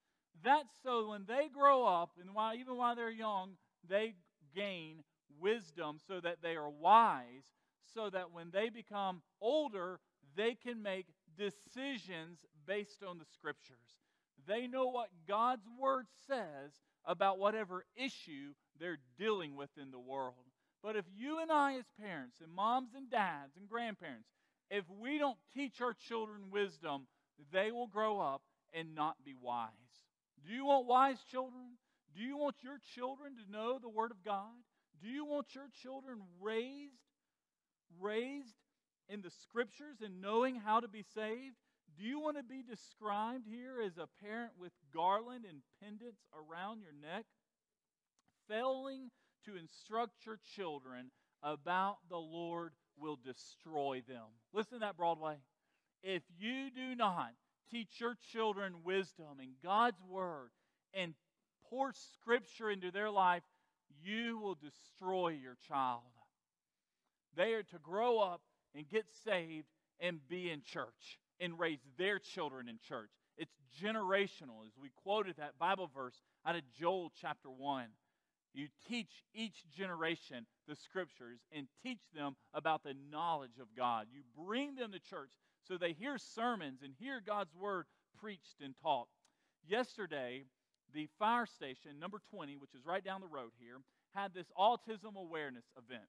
[0.44, 3.52] That's so when they grow up, and while, even while they're young,
[3.88, 4.16] they
[4.56, 5.04] gain
[5.40, 7.46] wisdom so that they are wise,
[7.94, 10.00] so that when they become older,
[10.36, 11.08] they can make
[11.38, 13.78] decisions based on the scriptures.
[14.48, 16.72] They know what God's word says
[17.06, 20.36] about whatever issue they're dealing with in the world.
[20.82, 24.28] But if you and I, as parents, and moms and dads and grandparents,
[24.70, 27.08] if we don't teach our children wisdom,
[27.52, 28.42] they will grow up
[28.74, 29.70] and not be wise.
[30.46, 31.78] Do you want wise children?
[32.16, 34.52] Do you want your children to know the Word of God?
[35.02, 36.94] Do you want your children raised,
[38.00, 38.56] raised
[39.10, 41.56] in the scriptures and knowing how to be saved?
[41.98, 46.82] Do you want to be described here as a parent with garland and pendants around
[46.82, 47.26] your neck?
[48.48, 49.12] Failing
[49.46, 51.12] to instruct your children
[51.44, 54.26] about the Lord will destroy them.
[54.54, 55.36] Listen to that, Broadway.
[56.02, 57.32] If you do not
[57.70, 60.50] teach your children wisdom and God's word
[60.94, 61.14] and
[61.70, 63.44] pour scripture into their life,
[64.04, 66.02] you will destroy your child.
[67.36, 68.42] They are to grow up
[68.76, 69.68] and get saved
[70.00, 73.10] and be in church and raise their children in church.
[73.38, 77.86] It's generational, as we quoted that Bible verse out of Joel chapter 1.
[78.54, 84.08] You teach each generation the scriptures and teach them about the knowledge of God.
[84.12, 85.32] You bring them to church
[85.68, 87.86] so they hear sermons and hear God's word
[88.20, 89.08] preached and taught.
[89.68, 90.44] Yesterday,
[90.94, 93.78] the fire station, number 20, which is right down the road here,
[94.14, 96.04] had this autism awareness event.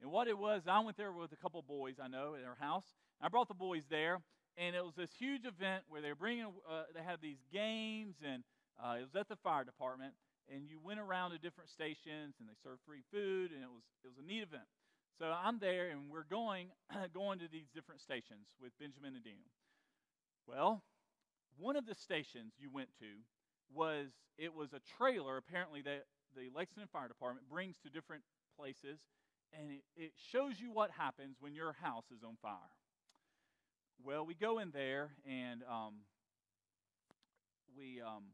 [0.00, 2.56] And what it was, I went there with a couple boys I know at their
[2.58, 2.86] house.
[3.20, 4.20] I brought the boys there,
[4.56, 8.16] and it was this huge event where they were bringing, uh, they had these games,
[8.24, 8.42] and
[8.82, 10.14] uh, it was at the fire department.
[10.52, 13.84] And you went around to different stations, and they served free food, and it was
[14.02, 14.66] it was a neat event.
[15.18, 16.68] So I'm there, and we're going
[17.14, 19.52] going to these different stations with Benjamin and Daniel.
[20.48, 20.82] Well,
[21.58, 23.20] one of the stations you went to
[23.72, 28.24] was it was a trailer apparently that the Lexington Fire Department brings to different
[28.56, 28.98] places,
[29.58, 32.74] and it, it shows you what happens when your house is on fire.
[34.02, 36.06] Well, we go in there, and um,
[37.76, 38.32] we um,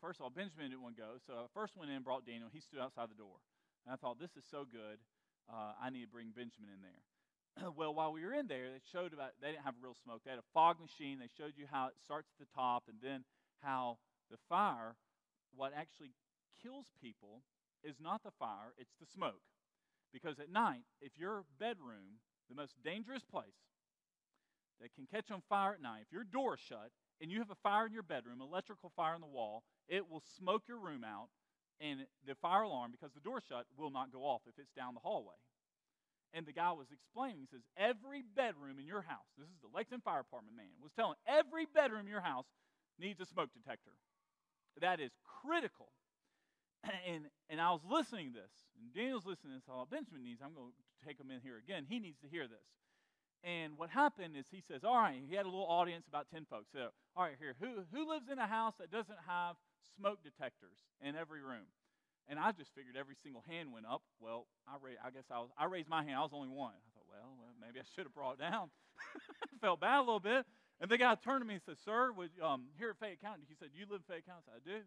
[0.00, 2.26] first of all Benjamin didn't want to go, so I first went in, and brought
[2.26, 2.48] Daniel.
[2.52, 3.38] He stood outside the door,
[3.86, 4.98] and I thought this is so good.
[5.46, 7.70] Uh, I need to bring Benjamin in there.
[7.78, 10.22] well, while we were in there, they showed about they didn't have real smoke.
[10.24, 11.22] They had a fog machine.
[11.22, 13.22] They showed you how it starts at the top, and then
[13.62, 13.98] how
[14.30, 14.96] the fire,
[15.54, 16.10] what actually
[16.58, 17.46] kills people,
[17.84, 19.46] is not the fire; it's the smoke.
[20.14, 23.58] Because at night, if your bedroom, the most dangerous place
[24.80, 27.50] that can catch on fire at night, if your door is shut and you have
[27.50, 31.02] a fire in your bedroom, electrical fire in the wall, it will smoke your room
[31.02, 31.28] out,
[31.80, 34.94] and the fire alarm, because the door shut, will not go off if it's down
[34.94, 35.34] the hallway.
[36.32, 39.70] And the guy was explaining, he says, every bedroom in your house, this is the
[39.74, 42.46] Lexington Fire Department man, was telling every bedroom in your house
[42.98, 43.98] needs a smoke detector.
[44.80, 45.10] That is
[45.42, 45.90] critical.
[47.08, 49.68] And, and I was listening to this, and Daniel's listening to this.
[49.68, 51.86] All Benjamin needs, I'm going to take him in here again.
[51.88, 52.64] He needs to hear this.
[53.44, 56.46] And what happened is he says, All right, he had a little audience, about 10
[56.48, 56.72] folks.
[56.72, 59.56] So, all right, here, who, who lives in a house that doesn't have
[59.96, 61.68] smoke detectors in every room?
[62.28, 64.00] And I just figured every single hand went up.
[64.16, 66.16] Well, I, ra- I guess I, was, I raised my hand.
[66.16, 66.72] I was only one.
[66.72, 68.72] I thought, well, well maybe I should have brought it down.
[69.60, 70.46] Felt bad a little bit.
[70.80, 73.44] And the guy turned to me and said, Sir, would, um, here at Fayette County,
[73.46, 74.40] he said, You live in Fayette County?
[74.40, 74.80] I said, I do.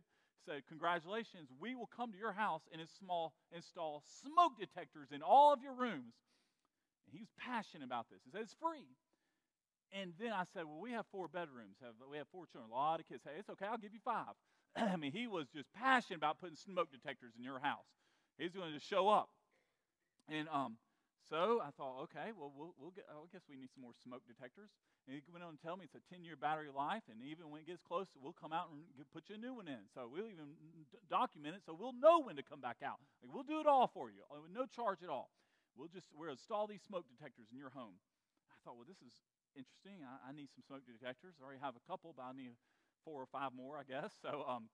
[0.46, 5.62] Said, Congratulations, we will come to your house and install smoke detectors in all of
[5.62, 6.16] your rooms.
[7.08, 8.20] And he was passionate about this.
[8.24, 8.88] He said, It's free.
[9.92, 11.78] And then I said, Well, we have four bedrooms.
[11.82, 13.24] Have, we have four children, a lot of kids.
[13.24, 14.36] Hey, it's okay, I'll give you five.
[14.76, 17.88] I mean, he was just passionate about putting smoke detectors in your house.
[18.38, 19.30] He's going to show up.
[20.30, 20.78] And um,
[21.30, 24.24] so I thought, okay, well, we'll, we'll get, I guess we need some more smoke
[24.28, 24.70] detectors.
[25.48, 27.68] And on to tell me it's a 10 year battery life, and even when it
[27.72, 28.84] gets close, we'll come out and
[29.16, 29.88] put you a new one in.
[29.96, 30.60] So we'll even
[30.92, 33.00] d- document it so we'll know when to come back out.
[33.24, 35.32] Like, we'll do it all for you, uh, with no charge at all.
[35.80, 37.96] We'll just we'll install these smoke detectors in your home.
[38.52, 39.16] I thought, well, this is
[39.56, 40.04] interesting.
[40.04, 41.40] I, I need some smoke detectors.
[41.40, 42.52] I already have a couple, but I need
[43.08, 44.12] four or five more, I guess.
[44.28, 44.68] So, um,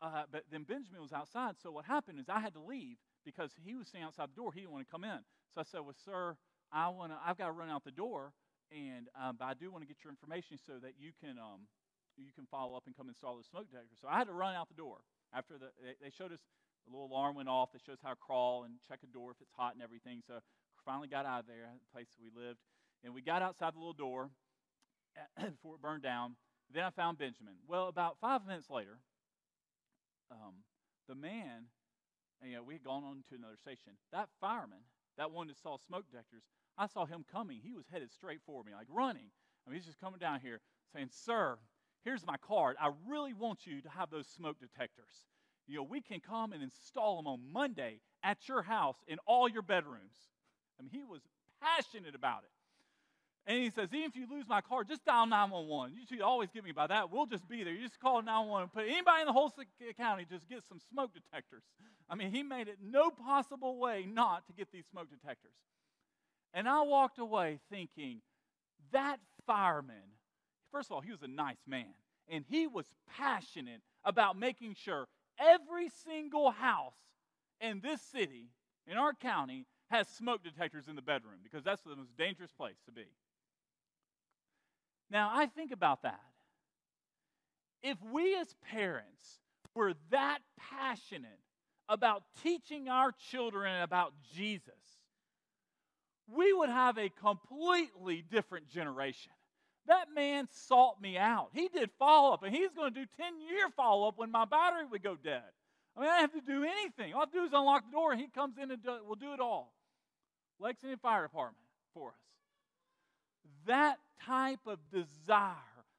[0.00, 1.60] uh, but then Benjamin was outside.
[1.60, 2.96] So what happened is I had to leave
[3.26, 4.54] because he was standing outside the door.
[4.54, 5.26] He didn't want to come in.
[5.52, 6.38] So I said, well, sir,
[6.72, 7.18] I want to.
[7.18, 8.32] I've got to run out the door
[8.72, 11.68] and um, but I do want to get your information so that you can um,
[12.16, 13.96] you can follow up and come install the smoke detector.
[14.00, 14.98] So I had to run out the door
[15.32, 16.40] after the they showed us
[16.86, 19.40] a little alarm went off that shows how to crawl and check a door if
[19.40, 20.22] it's hot and everything.
[20.26, 20.40] So
[20.84, 22.60] finally got out of there, the place we lived,
[23.04, 24.30] and we got outside the little door
[25.36, 26.36] before it burned down.
[26.72, 27.54] Then I found Benjamin.
[27.66, 29.00] Well, about five minutes later,
[30.30, 30.64] um,
[31.08, 31.68] the man,
[32.44, 33.92] you know, we had gone on to another station.
[34.12, 34.84] That fireman,
[35.16, 36.44] that one that saw smoke detectors,
[36.78, 37.60] I saw him coming.
[37.62, 39.30] He was headed straight for me, like running.
[39.66, 40.60] I mean, he's just coming down here
[40.94, 41.58] saying, Sir,
[42.04, 42.76] here's my card.
[42.80, 45.26] I really want you to have those smoke detectors.
[45.66, 49.48] You know, we can come and install them on Monday at your house in all
[49.48, 50.14] your bedrooms.
[50.78, 51.20] I mean, he was
[51.60, 52.50] passionate about it.
[53.46, 55.96] And he says, even if you lose my card, just dial 911.
[55.96, 57.10] You should always get me by that.
[57.10, 57.72] We'll just be there.
[57.72, 59.50] You just call 911 and put anybody in the whole
[59.96, 61.62] county, just get some smoke detectors.
[62.10, 65.56] I mean, he made it no possible way not to get these smoke detectors.
[66.58, 68.20] And I walked away thinking,
[68.90, 70.16] that fireman,
[70.72, 71.94] first of all, he was a nice man,
[72.28, 72.84] and he was
[73.16, 75.06] passionate about making sure
[75.38, 76.96] every single house
[77.60, 78.48] in this city,
[78.88, 82.80] in our county, has smoke detectors in the bedroom because that's the most dangerous place
[82.86, 83.06] to be.
[85.12, 86.24] Now, I think about that.
[87.84, 89.38] If we as parents
[89.76, 91.38] were that passionate
[91.88, 94.97] about teaching our children about Jesus,
[96.34, 99.32] we would have a completely different generation.
[99.86, 101.48] That man sought me out.
[101.54, 104.44] He did follow up, and he's going to do 10 year follow up when my
[104.44, 105.42] battery would go dead.
[105.96, 107.14] I mean, I don't have to do anything.
[107.14, 108.98] All I have to do is unlock the door, and he comes in and do,
[109.06, 109.72] will do it all.
[110.60, 111.64] Lexington Fire Department
[111.94, 112.14] for us.
[113.66, 115.54] That type of desire,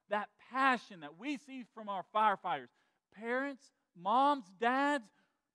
[0.10, 2.70] that passion that we see from our firefighters,
[3.16, 3.64] parents,
[4.00, 5.06] moms, dads,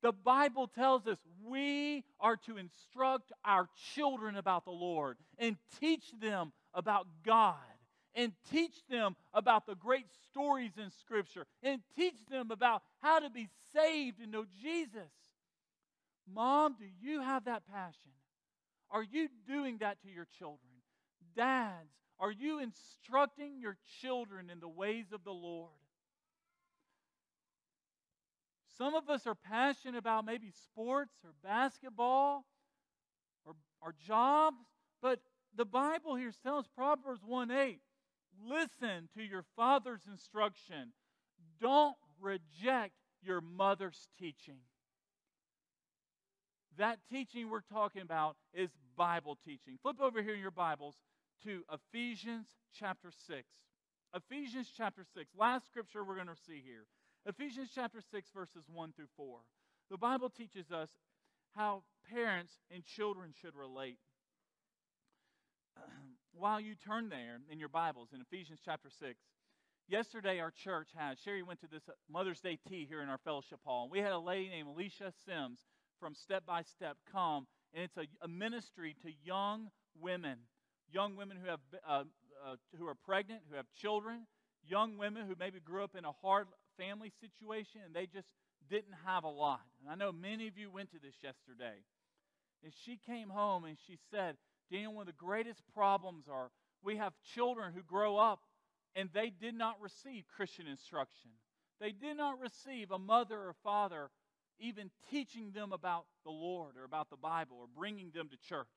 [0.04, 6.04] the Bible tells us we are to instruct our children about the Lord and teach
[6.20, 7.56] them about God
[8.14, 13.30] and teach them about the great stories in Scripture and teach them about how to
[13.30, 15.10] be saved and know Jesus.
[16.30, 18.12] Mom, do you have that passion?
[18.90, 20.58] Are you doing that to your children?
[21.34, 25.70] Dads, are you instructing your children in the ways of the Lord?
[28.76, 32.44] Some of us are passionate about maybe sports or basketball
[33.44, 34.64] or our jobs,
[35.00, 35.20] but
[35.56, 37.80] the Bible here tells Proverbs 1 8,
[38.48, 40.92] listen to your father's instruction.
[41.60, 44.58] Don't reject your mother's teaching.
[46.76, 49.78] That teaching we're talking about is Bible teaching.
[49.82, 50.96] Flip over here in your Bibles
[51.44, 52.46] to Ephesians
[52.76, 53.44] chapter 6.
[54.14, 55.30] Ephesians chapter 6.
[55.38, 56.86] Last scripture we're going to see here.
[57.26, 59.38] Ephesians chapter 6, verses 1 through 4.
[59.90, 60.90] The Bible teaches us
[61.56, 63.98] how parents and children should relate.
[66.34, 69.18] While you turn there in your Bibles in Ephesians chapter 6,
[69.88, 73.60] yesterday our church had, Sherry went to this Mother's Day tea here in our fellowship
[73.64, 73.88] hall.
[73.90, 75.60] We had a lady named Alicia Sims
[75.98, 80.40] from Step by Step come, and it's a, a ministry to young women,
[80.92, 82.04] young women who have uh,
[82.46, 84.26] uh, who are pregnant, who have children,
[84.68, 86.46] young women who maybe grew up in a hard
[86.76, 88.28] family situation and they just
[88.68, 89.60] didn't have a lot.
[89.80, 91.82] And I know many of you went to this yesterday.
[92.62, 94.36] And she came home and she said,
[94.70, 96.50] Daniel, one of the greatest problems are
[96.82, 98.40] we have children who grow up
[98.96, 101.30] and they did not receive Christian instruction.
[101.80, 104.10] They did not receive a mother or father
[104.58, 108.68] even teaching them about the Lord or about the Bible or bringing them to church.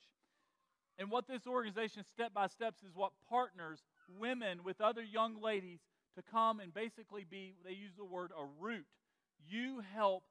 [0.97, 3.79] And what this organization, Step by Steps, is what partners
[4.19, 5.79] women with other young ladies
[6.17, 8.85] to come and basically be, they use the word a root.
[9.49, 10.23] You help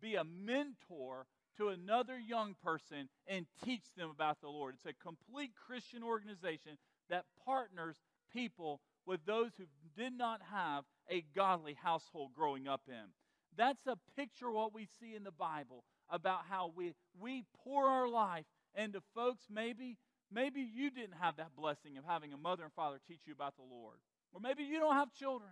[0.00, 1.26] be a mentor
[1.58, 4.74] to another young person and teach them about the Lord.
[4.74, 6.78] It's a complete Christian organization
[7.10, 7.96] that partners
[8.32, 9.64] people with those who
[9.96, 13.12] did not have a godly household growing up in.
[13.56, 17.86] That's a picture of what we see in the Bible about how we, we pour
[17.86, 19.98] our life into folks maybe
[20.32, 23.54] maybe you didn't have that blessing of having a mother and father teach you about
[23.56, 23.96] the Lord.
[24.32, 25.50] Or maybe you don't have children.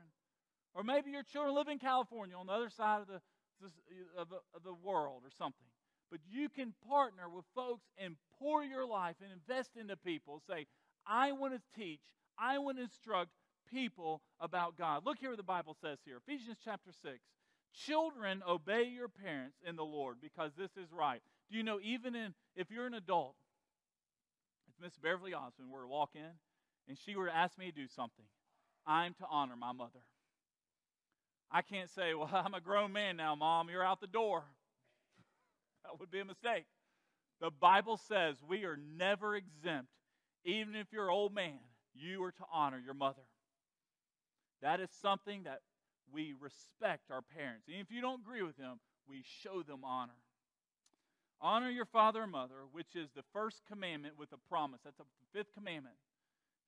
[0.75, 3.21] Or maybe your children live in California on the other side of the,
[4.17, 5.67] of the, of the world or something.
[6.11, 10.43] But you can partner with folks and pour your life and invest into people.
[10.49, 10.67] Say,
[11.07, 12.01] I want to teach,
[12.39, 13.31] I want to instruct
[13.73, 15.03] people about God.
[15.05, 17.19] Look here what the Bible says here Ephesians chapter 6.
[17.73, 21.23] Children, obey your parents in the Lord because this is right.
[21.51, 23.37] Do you know, even in, if you're an adult,
[24.69, 26.33] if Miss Beverly Osmond were to walk in
[26.89, 28.25] and she were to ask me to do something,
[28.87, 30.01] I'm to honor my mother.
[31.51, 34.45] I can't say, well, I'm a grown man now, Mom, you're out the door.
[35.83, 36.67] That would be a mistake.
[37.41, 39.89] The Bible says we are never exempt,
[40.45, 41.59] even if you're old man,
[41.95, 43.23] you are to honor your mother.
[44.61, 45.61] That is something that
[46.13, 47.67] we respect our parents.
[47.67, 48.79] And if you don't agree with them,
[49.09, 50.21] we show them honor.
[51.41, 54.81] Honor your father and mother, which is the first commandment with a promise.
[54.85, 55.97] That's the fifth commandment.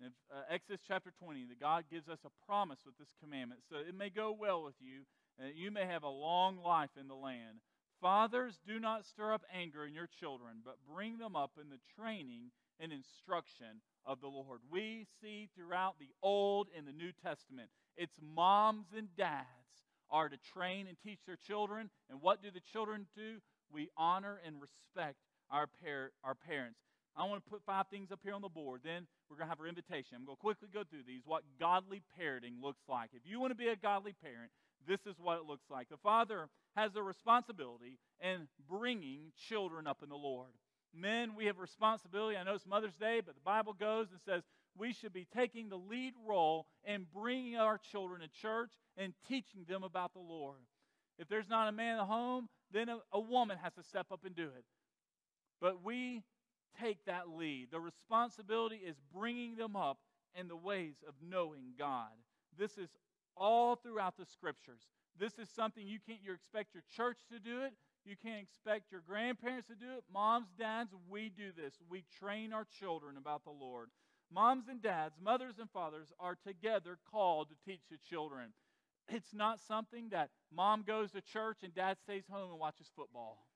[0.00, 3.60] Uh, Exodus chapter 20, that God gives us a promise with this commandment.
[3.68, 5.02] So it may go well with you,
[5.38, 7.60] and you may have a long life in the land.
[8.00, 11.78] Fathers, do not stir up anger in your children, but bring them up in the
[11.96, 14.60] training and instruction of the Lord.
[14.70, 19.46] We see throughout the Old and the New Testament, it's moms and dads
[20.10, 21.90] are to train and teach their children.
[22.10, 23.38] And what do the children do?
[23.72, 25.18] We honor and respect
[25.50, 26.80] our, par- our parents.
[27.16, 28.80] I want to put five things up here on the board.
[28.84, 30.16] Then we're going to have our invitation.
[30.16, 33.10] I'm going to quickly go through these, what godly parenting looks like.
[33.12, 34.50] If you want to be a godly parent,
[34.88, 35.88] this is what it looks like.
[35.88, 40.50] The father has a responsibility in bringing children up in the Lord.
[40.94, 42.36] Men, we have responsibility.
[42.36, 44.42] I know it's Mother's Day, but the Bible goes and says
[44.76, 49.64] we should be taking the lead role in bringing our children to church and teaching
[49.68, 50.60] them about the Lord.
[51.18, 54.24] If there's not a man at home, then a, a woman has to step up
[54.24, 54.64] and do it.
[55.60, 56.24] But we
[56.80, 57.68] take that lead.
[57.70, 59.98] The responsibility is bringing them up
[60.38, 62.10] in the ways of knowing God.
[62.58, 62.90] This is
[63.36, 64.82] all throughout the scriptures.
[65.18, 67.72] This is something you can't you expect your church to do it.
[68.04, 70.04] You can't expect your grandparents to do it.
[70.12, 71.74] Moms, dads, we do this.
[71.88, 73.90] We train our children about the Lord.
[74.32, 78.52] Moms and dads, mothers and fathers are together called to teach the children.
[79.08, 83.46] It's not something that mom goes to church and dad stays home and watches football.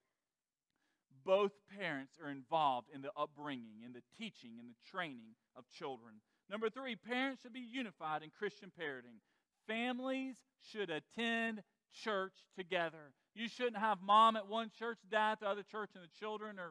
[1.27, 6.14] Both parents are involved in the upbringing, in the teaching, in the training of children.
[6.49, 9.18] Number three, parents should be unified in Christian parenting.
[9.66, 10.37] Families
[10.70, 11.62] should attend
[11.93, 13.12] church together.
[13.35, 16.59] You shouldn't have mom at one church, dad at the other church, and the children
[16.59, 16.70] or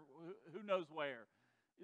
[0.54, 1.28] who knows where.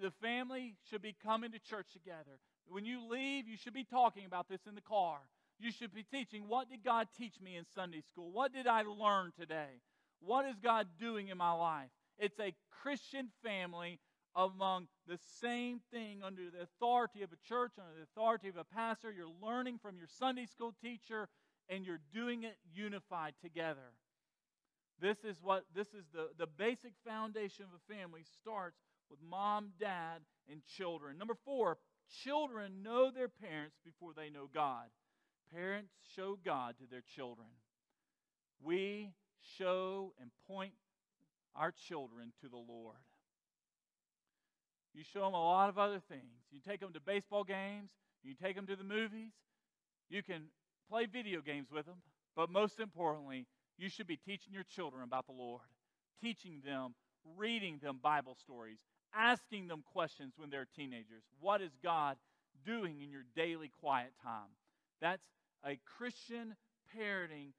[0.02, 2.40] The family should be coming to church together.
[2.66, 5.20] When you leave, you should be talking about this in the car.
[5.60, 8.32] You should be teaching what did God teach me in Sunday school?
[8.32, 9.82] What did I learn today?
[10.22, 11.90] What is God doing in my life?
[12.18, 14.00] It's a Christian family
[14.36, 18.64] among the same thing under the authority of a church, under the authority of a
[18.64, 19.12] pastor.
[19.12, 21.28] You're learning from your Sunday school teacher
[21.70, 23.94] and you're doing it unified together.
[25.00, 28.78] This is what this is the, the basic foundation of a family starts
[29.10, 31.18] with mom, dad, and children.
[31.18, 31.78] Number four,
[32.24, 34.88] children know their parents before they know God.
[35.54, 37.48] Parents show God to their children.
[38.64, 39.12] We
[39.58, 40.74] show and point
[41.56, 42.98] our children to the Lord.
[44.94, 46.44] You show them a lot of other things.
[46.52, 47.90] You take them to baseball games,
[48.24, 49.32] you take them to the movies,
[50.10, 50.44] you can
[50.90, 52.02] play video games with them,
[52.36, 53.48] but most importantly,
[53.78, 55.62] you should be teaching your children about the Lord,
[56.22, 56.94] teaching them,
[57.38, 58.80] reading them Bible stories,
[59.16, 61.24] asking them questions when they're teenagers.
[61.40, 62.18] What is God
[62.66, 64.50] doing in your daily quiet time?
[65.00, 65.24] That's
[65.66, 66.56] a Christian
[66.96, 67.54] parenting,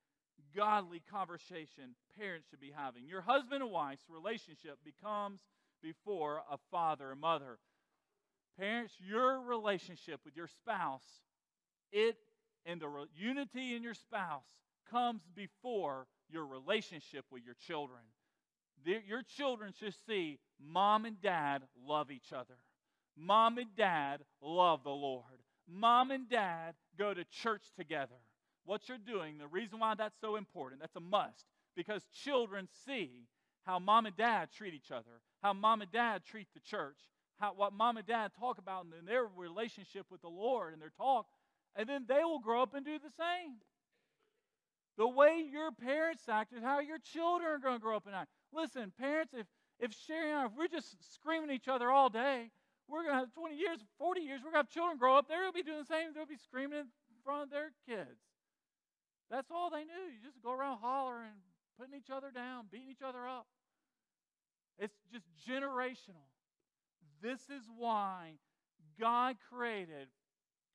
[0.55, 3.07] godly conversation parents should be having.
[3.07, 5.40] Your husband and wife's relationship becomes
[5.82, 7.59] before a father and mother.
[8.59, 11.05] Parents, your relationship with your spouse,
[11.90, 12.16] it
[12.64, 14.45] and the re- unity in your spouse
[14.90, 18.03] comes before your relationship with your children.
[18.84, 22.55] The, your children should see mom and dad love each other.
[23.16, 25.24] Mom and dad love the Lord.
[25.68, 28.20] Mom and dad go to church together.
[28.64, 33.26] What you're doing, the reason why that's so important, that's a must, because children see
[33.64, 36.98] how mom and dad treat each other, how mom and dad treat the church,
[37.38, 40.92] how, what mom and dad talk about in their relationship with the Lord and their
[40.96, 41.26] talk,
[41.74, 43.56] and then they will grow up and do the same.
[44.98, 48.14] The way your parents act is how your children are going to grow up and
[48.14, 48.30] act.
[48.52, 49.46] Listen, parents, if,
[49.80, 52.50] if Sherry and I, if we're just screaming at each other all day,
[52.88, 55.28] we're going to have 20 years, 40 years, we're going to have children grow up.
[55.28, 56.12] They'll be doing the same.
[56.14, 56.86] They'll be screaming in
[57.24, 58.20] front of their kids.
[59.32, 60.12] That's all they knew.
[60.12, 61.40] You just go around hollering,
[61.80, 63.46] putting each other down, beating each other up.
[64.78, 66.28] It's just generational.
[67.22, 68.32] This is why
[69.00, 70.08] God created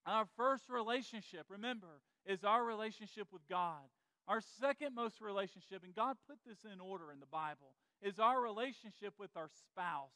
[0.07, 3.83] our first relationship, remember, is our relationship with God.
[4.27, 8.41] Our second most relationship, and God put this in order in the Bible, is our
[8.41, 10.09] relationship with our spouse.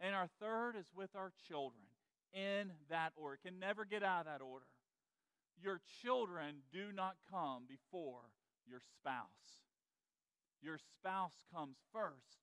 [0.00, 1.82] And our third is with our children
[2.32, 3.38] in that order.
[3.44, 4.66] Can never get out of that order.
[5.62, 8.30] Your children do not come before
[8.66, 9.64] your spouse.
[10.60, 12.38] Your spouse comes first,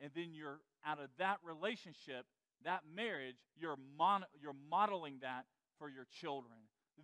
[0.00, 2.26] and then you're out of that relationship,
[2.64, 5.44] that marriage, you're, mon- you're modeling that
[5.78, 6.58] for your children.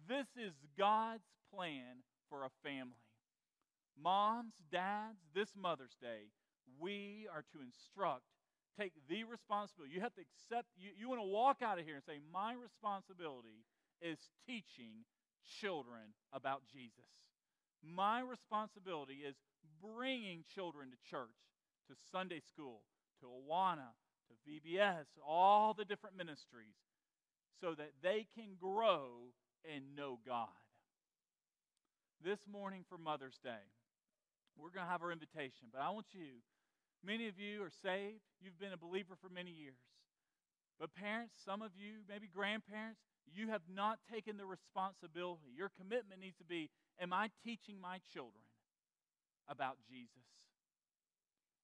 [0.09, 2.95] This is God's plan for a family.
[4.01, 6.31] Moms, dads, this Mother's Day,
[6.79, 8.25] we are to instruct,
[8.79, 9.95] take the responsibility.
[9.95, 12.55] You have to accept, you, you want to walk out of here and say, My
[12.55, 13.67] responsibility
[14.01, 15.05] is teaching
[15.61, 17.11] children about Jesus.
[17.83, 19.37] My responsibility is
[19.83, 21.41] bringing children to church,
[21.89, 22.83] to Sunday school,
[23.21, 23.97] to Awana,
[24.29, 26.77] to VBS, all the different ministries,
[27.61, 29.33] so that they can grow
[29.65, 30.49] and know God.
[32.23, 33.65] This morning for Mother's Day,
[34.57, 36.45] we're going to have our invitation, but I want you,
[37.05, 39.81] many of you are saved, you've been a believer for many years.
[40.79, 45.53] But parents, some of you, maybe grandparents, you have not taken the responsibility.
[45.57, 46.71] Your commitment needs to be
[47.01, 48.45] Am I teaching my children
[49.49, 50.29] about Jesus?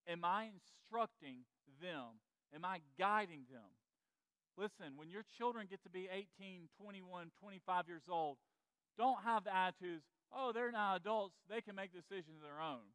[0.07, 1.45] Am I instructing
[1.81, 2.17] them?
[2.55, 3.69] Am I guiding them?
[4.57, 8.37] Listen, when your children get to be 18, 21, 25 years old,
[8.97, 10.01] don't have the attitudes,
[10.33, 12.89] oh, they're now adults, they can make decisions of their own.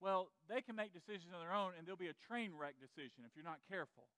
[0.00, 3.24] Well, they can make decisions of their own, and there'll be a train wreck decision
[3.24, 4.12] if you're not careful.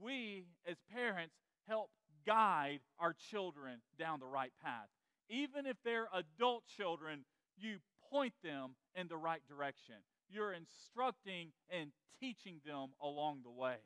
[0.00, 1.36] We, as parents,
[1.68, 1.90] help
[2.26, 4.88] guide our children down the right path.
[5.28, 7.24] Even if they're adult children,
[7.56, 7.76] you
[8.10, 9.96] point them in the right direction.
[10.28, 11.90] You're instructing and
[12.20, 13.76] teaching them along the way.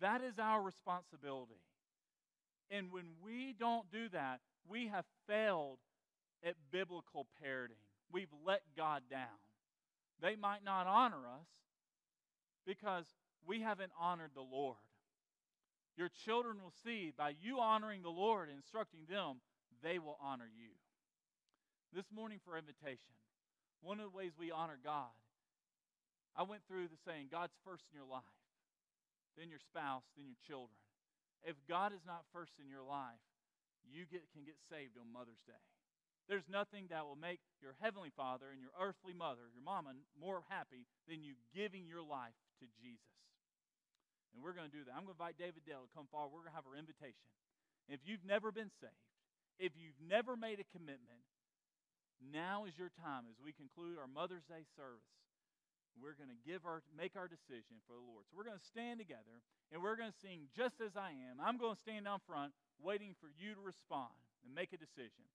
[0.00, 1.60] That is our responsibility.
[2.70, 5.78] And when we don't do that, we have failed
[6.44, 7.82] at biblical parenting.
[8.12, 9.40] We've let God down.
[10.20, 11.48] They might not honor us
[12.66, 13.06] because
[13.46, 14.76] we haven't honored the Lord.
[15.98, 19.42] Your children will see by you honoring the Lord and instructing them,
[19.82, 20.70] they will honor you.
[21.90, 23.18] This morning for invitation,
[23.82, 25.10] one of the ways we honor God,
[26.38, 28.38] I went through the saying, God's first in your life,
[29.34, 30.78] then your spouse, then your children.
[31.42, 33.18] If God is not first in your life,
[33.82, 35.66] you get, can get saved on Mother's Day.
[36.30, 40.46] There's nothing that will make your heavenly father and your earthly mother, your mama, more
[40.46, 43.18] happy than you giving your life to Jesus.
[44.32, 44.92] And we're going to do that.
[44.92, 46.30] I'm going to invite David Dale to come forward.
[46.30, 47.28] We're going to have our invitation.
[47.88, 49.08] If you've never been saved,
[49.58, 51.24] if you've never made a commitment,
[52.20, 55.18] now is your time as we conclude our Mother's Day service.
[55.98, 58.22] We're going to give our make our decision for the Lord.
[58.30, 59.42] So we're going to stand together
[59.74, 61.42] and we're going to sing just as I am.
[61.42, 64.14] I'm going to stand down front waiting for you to respond
[64.46, 65.26] and make a decision.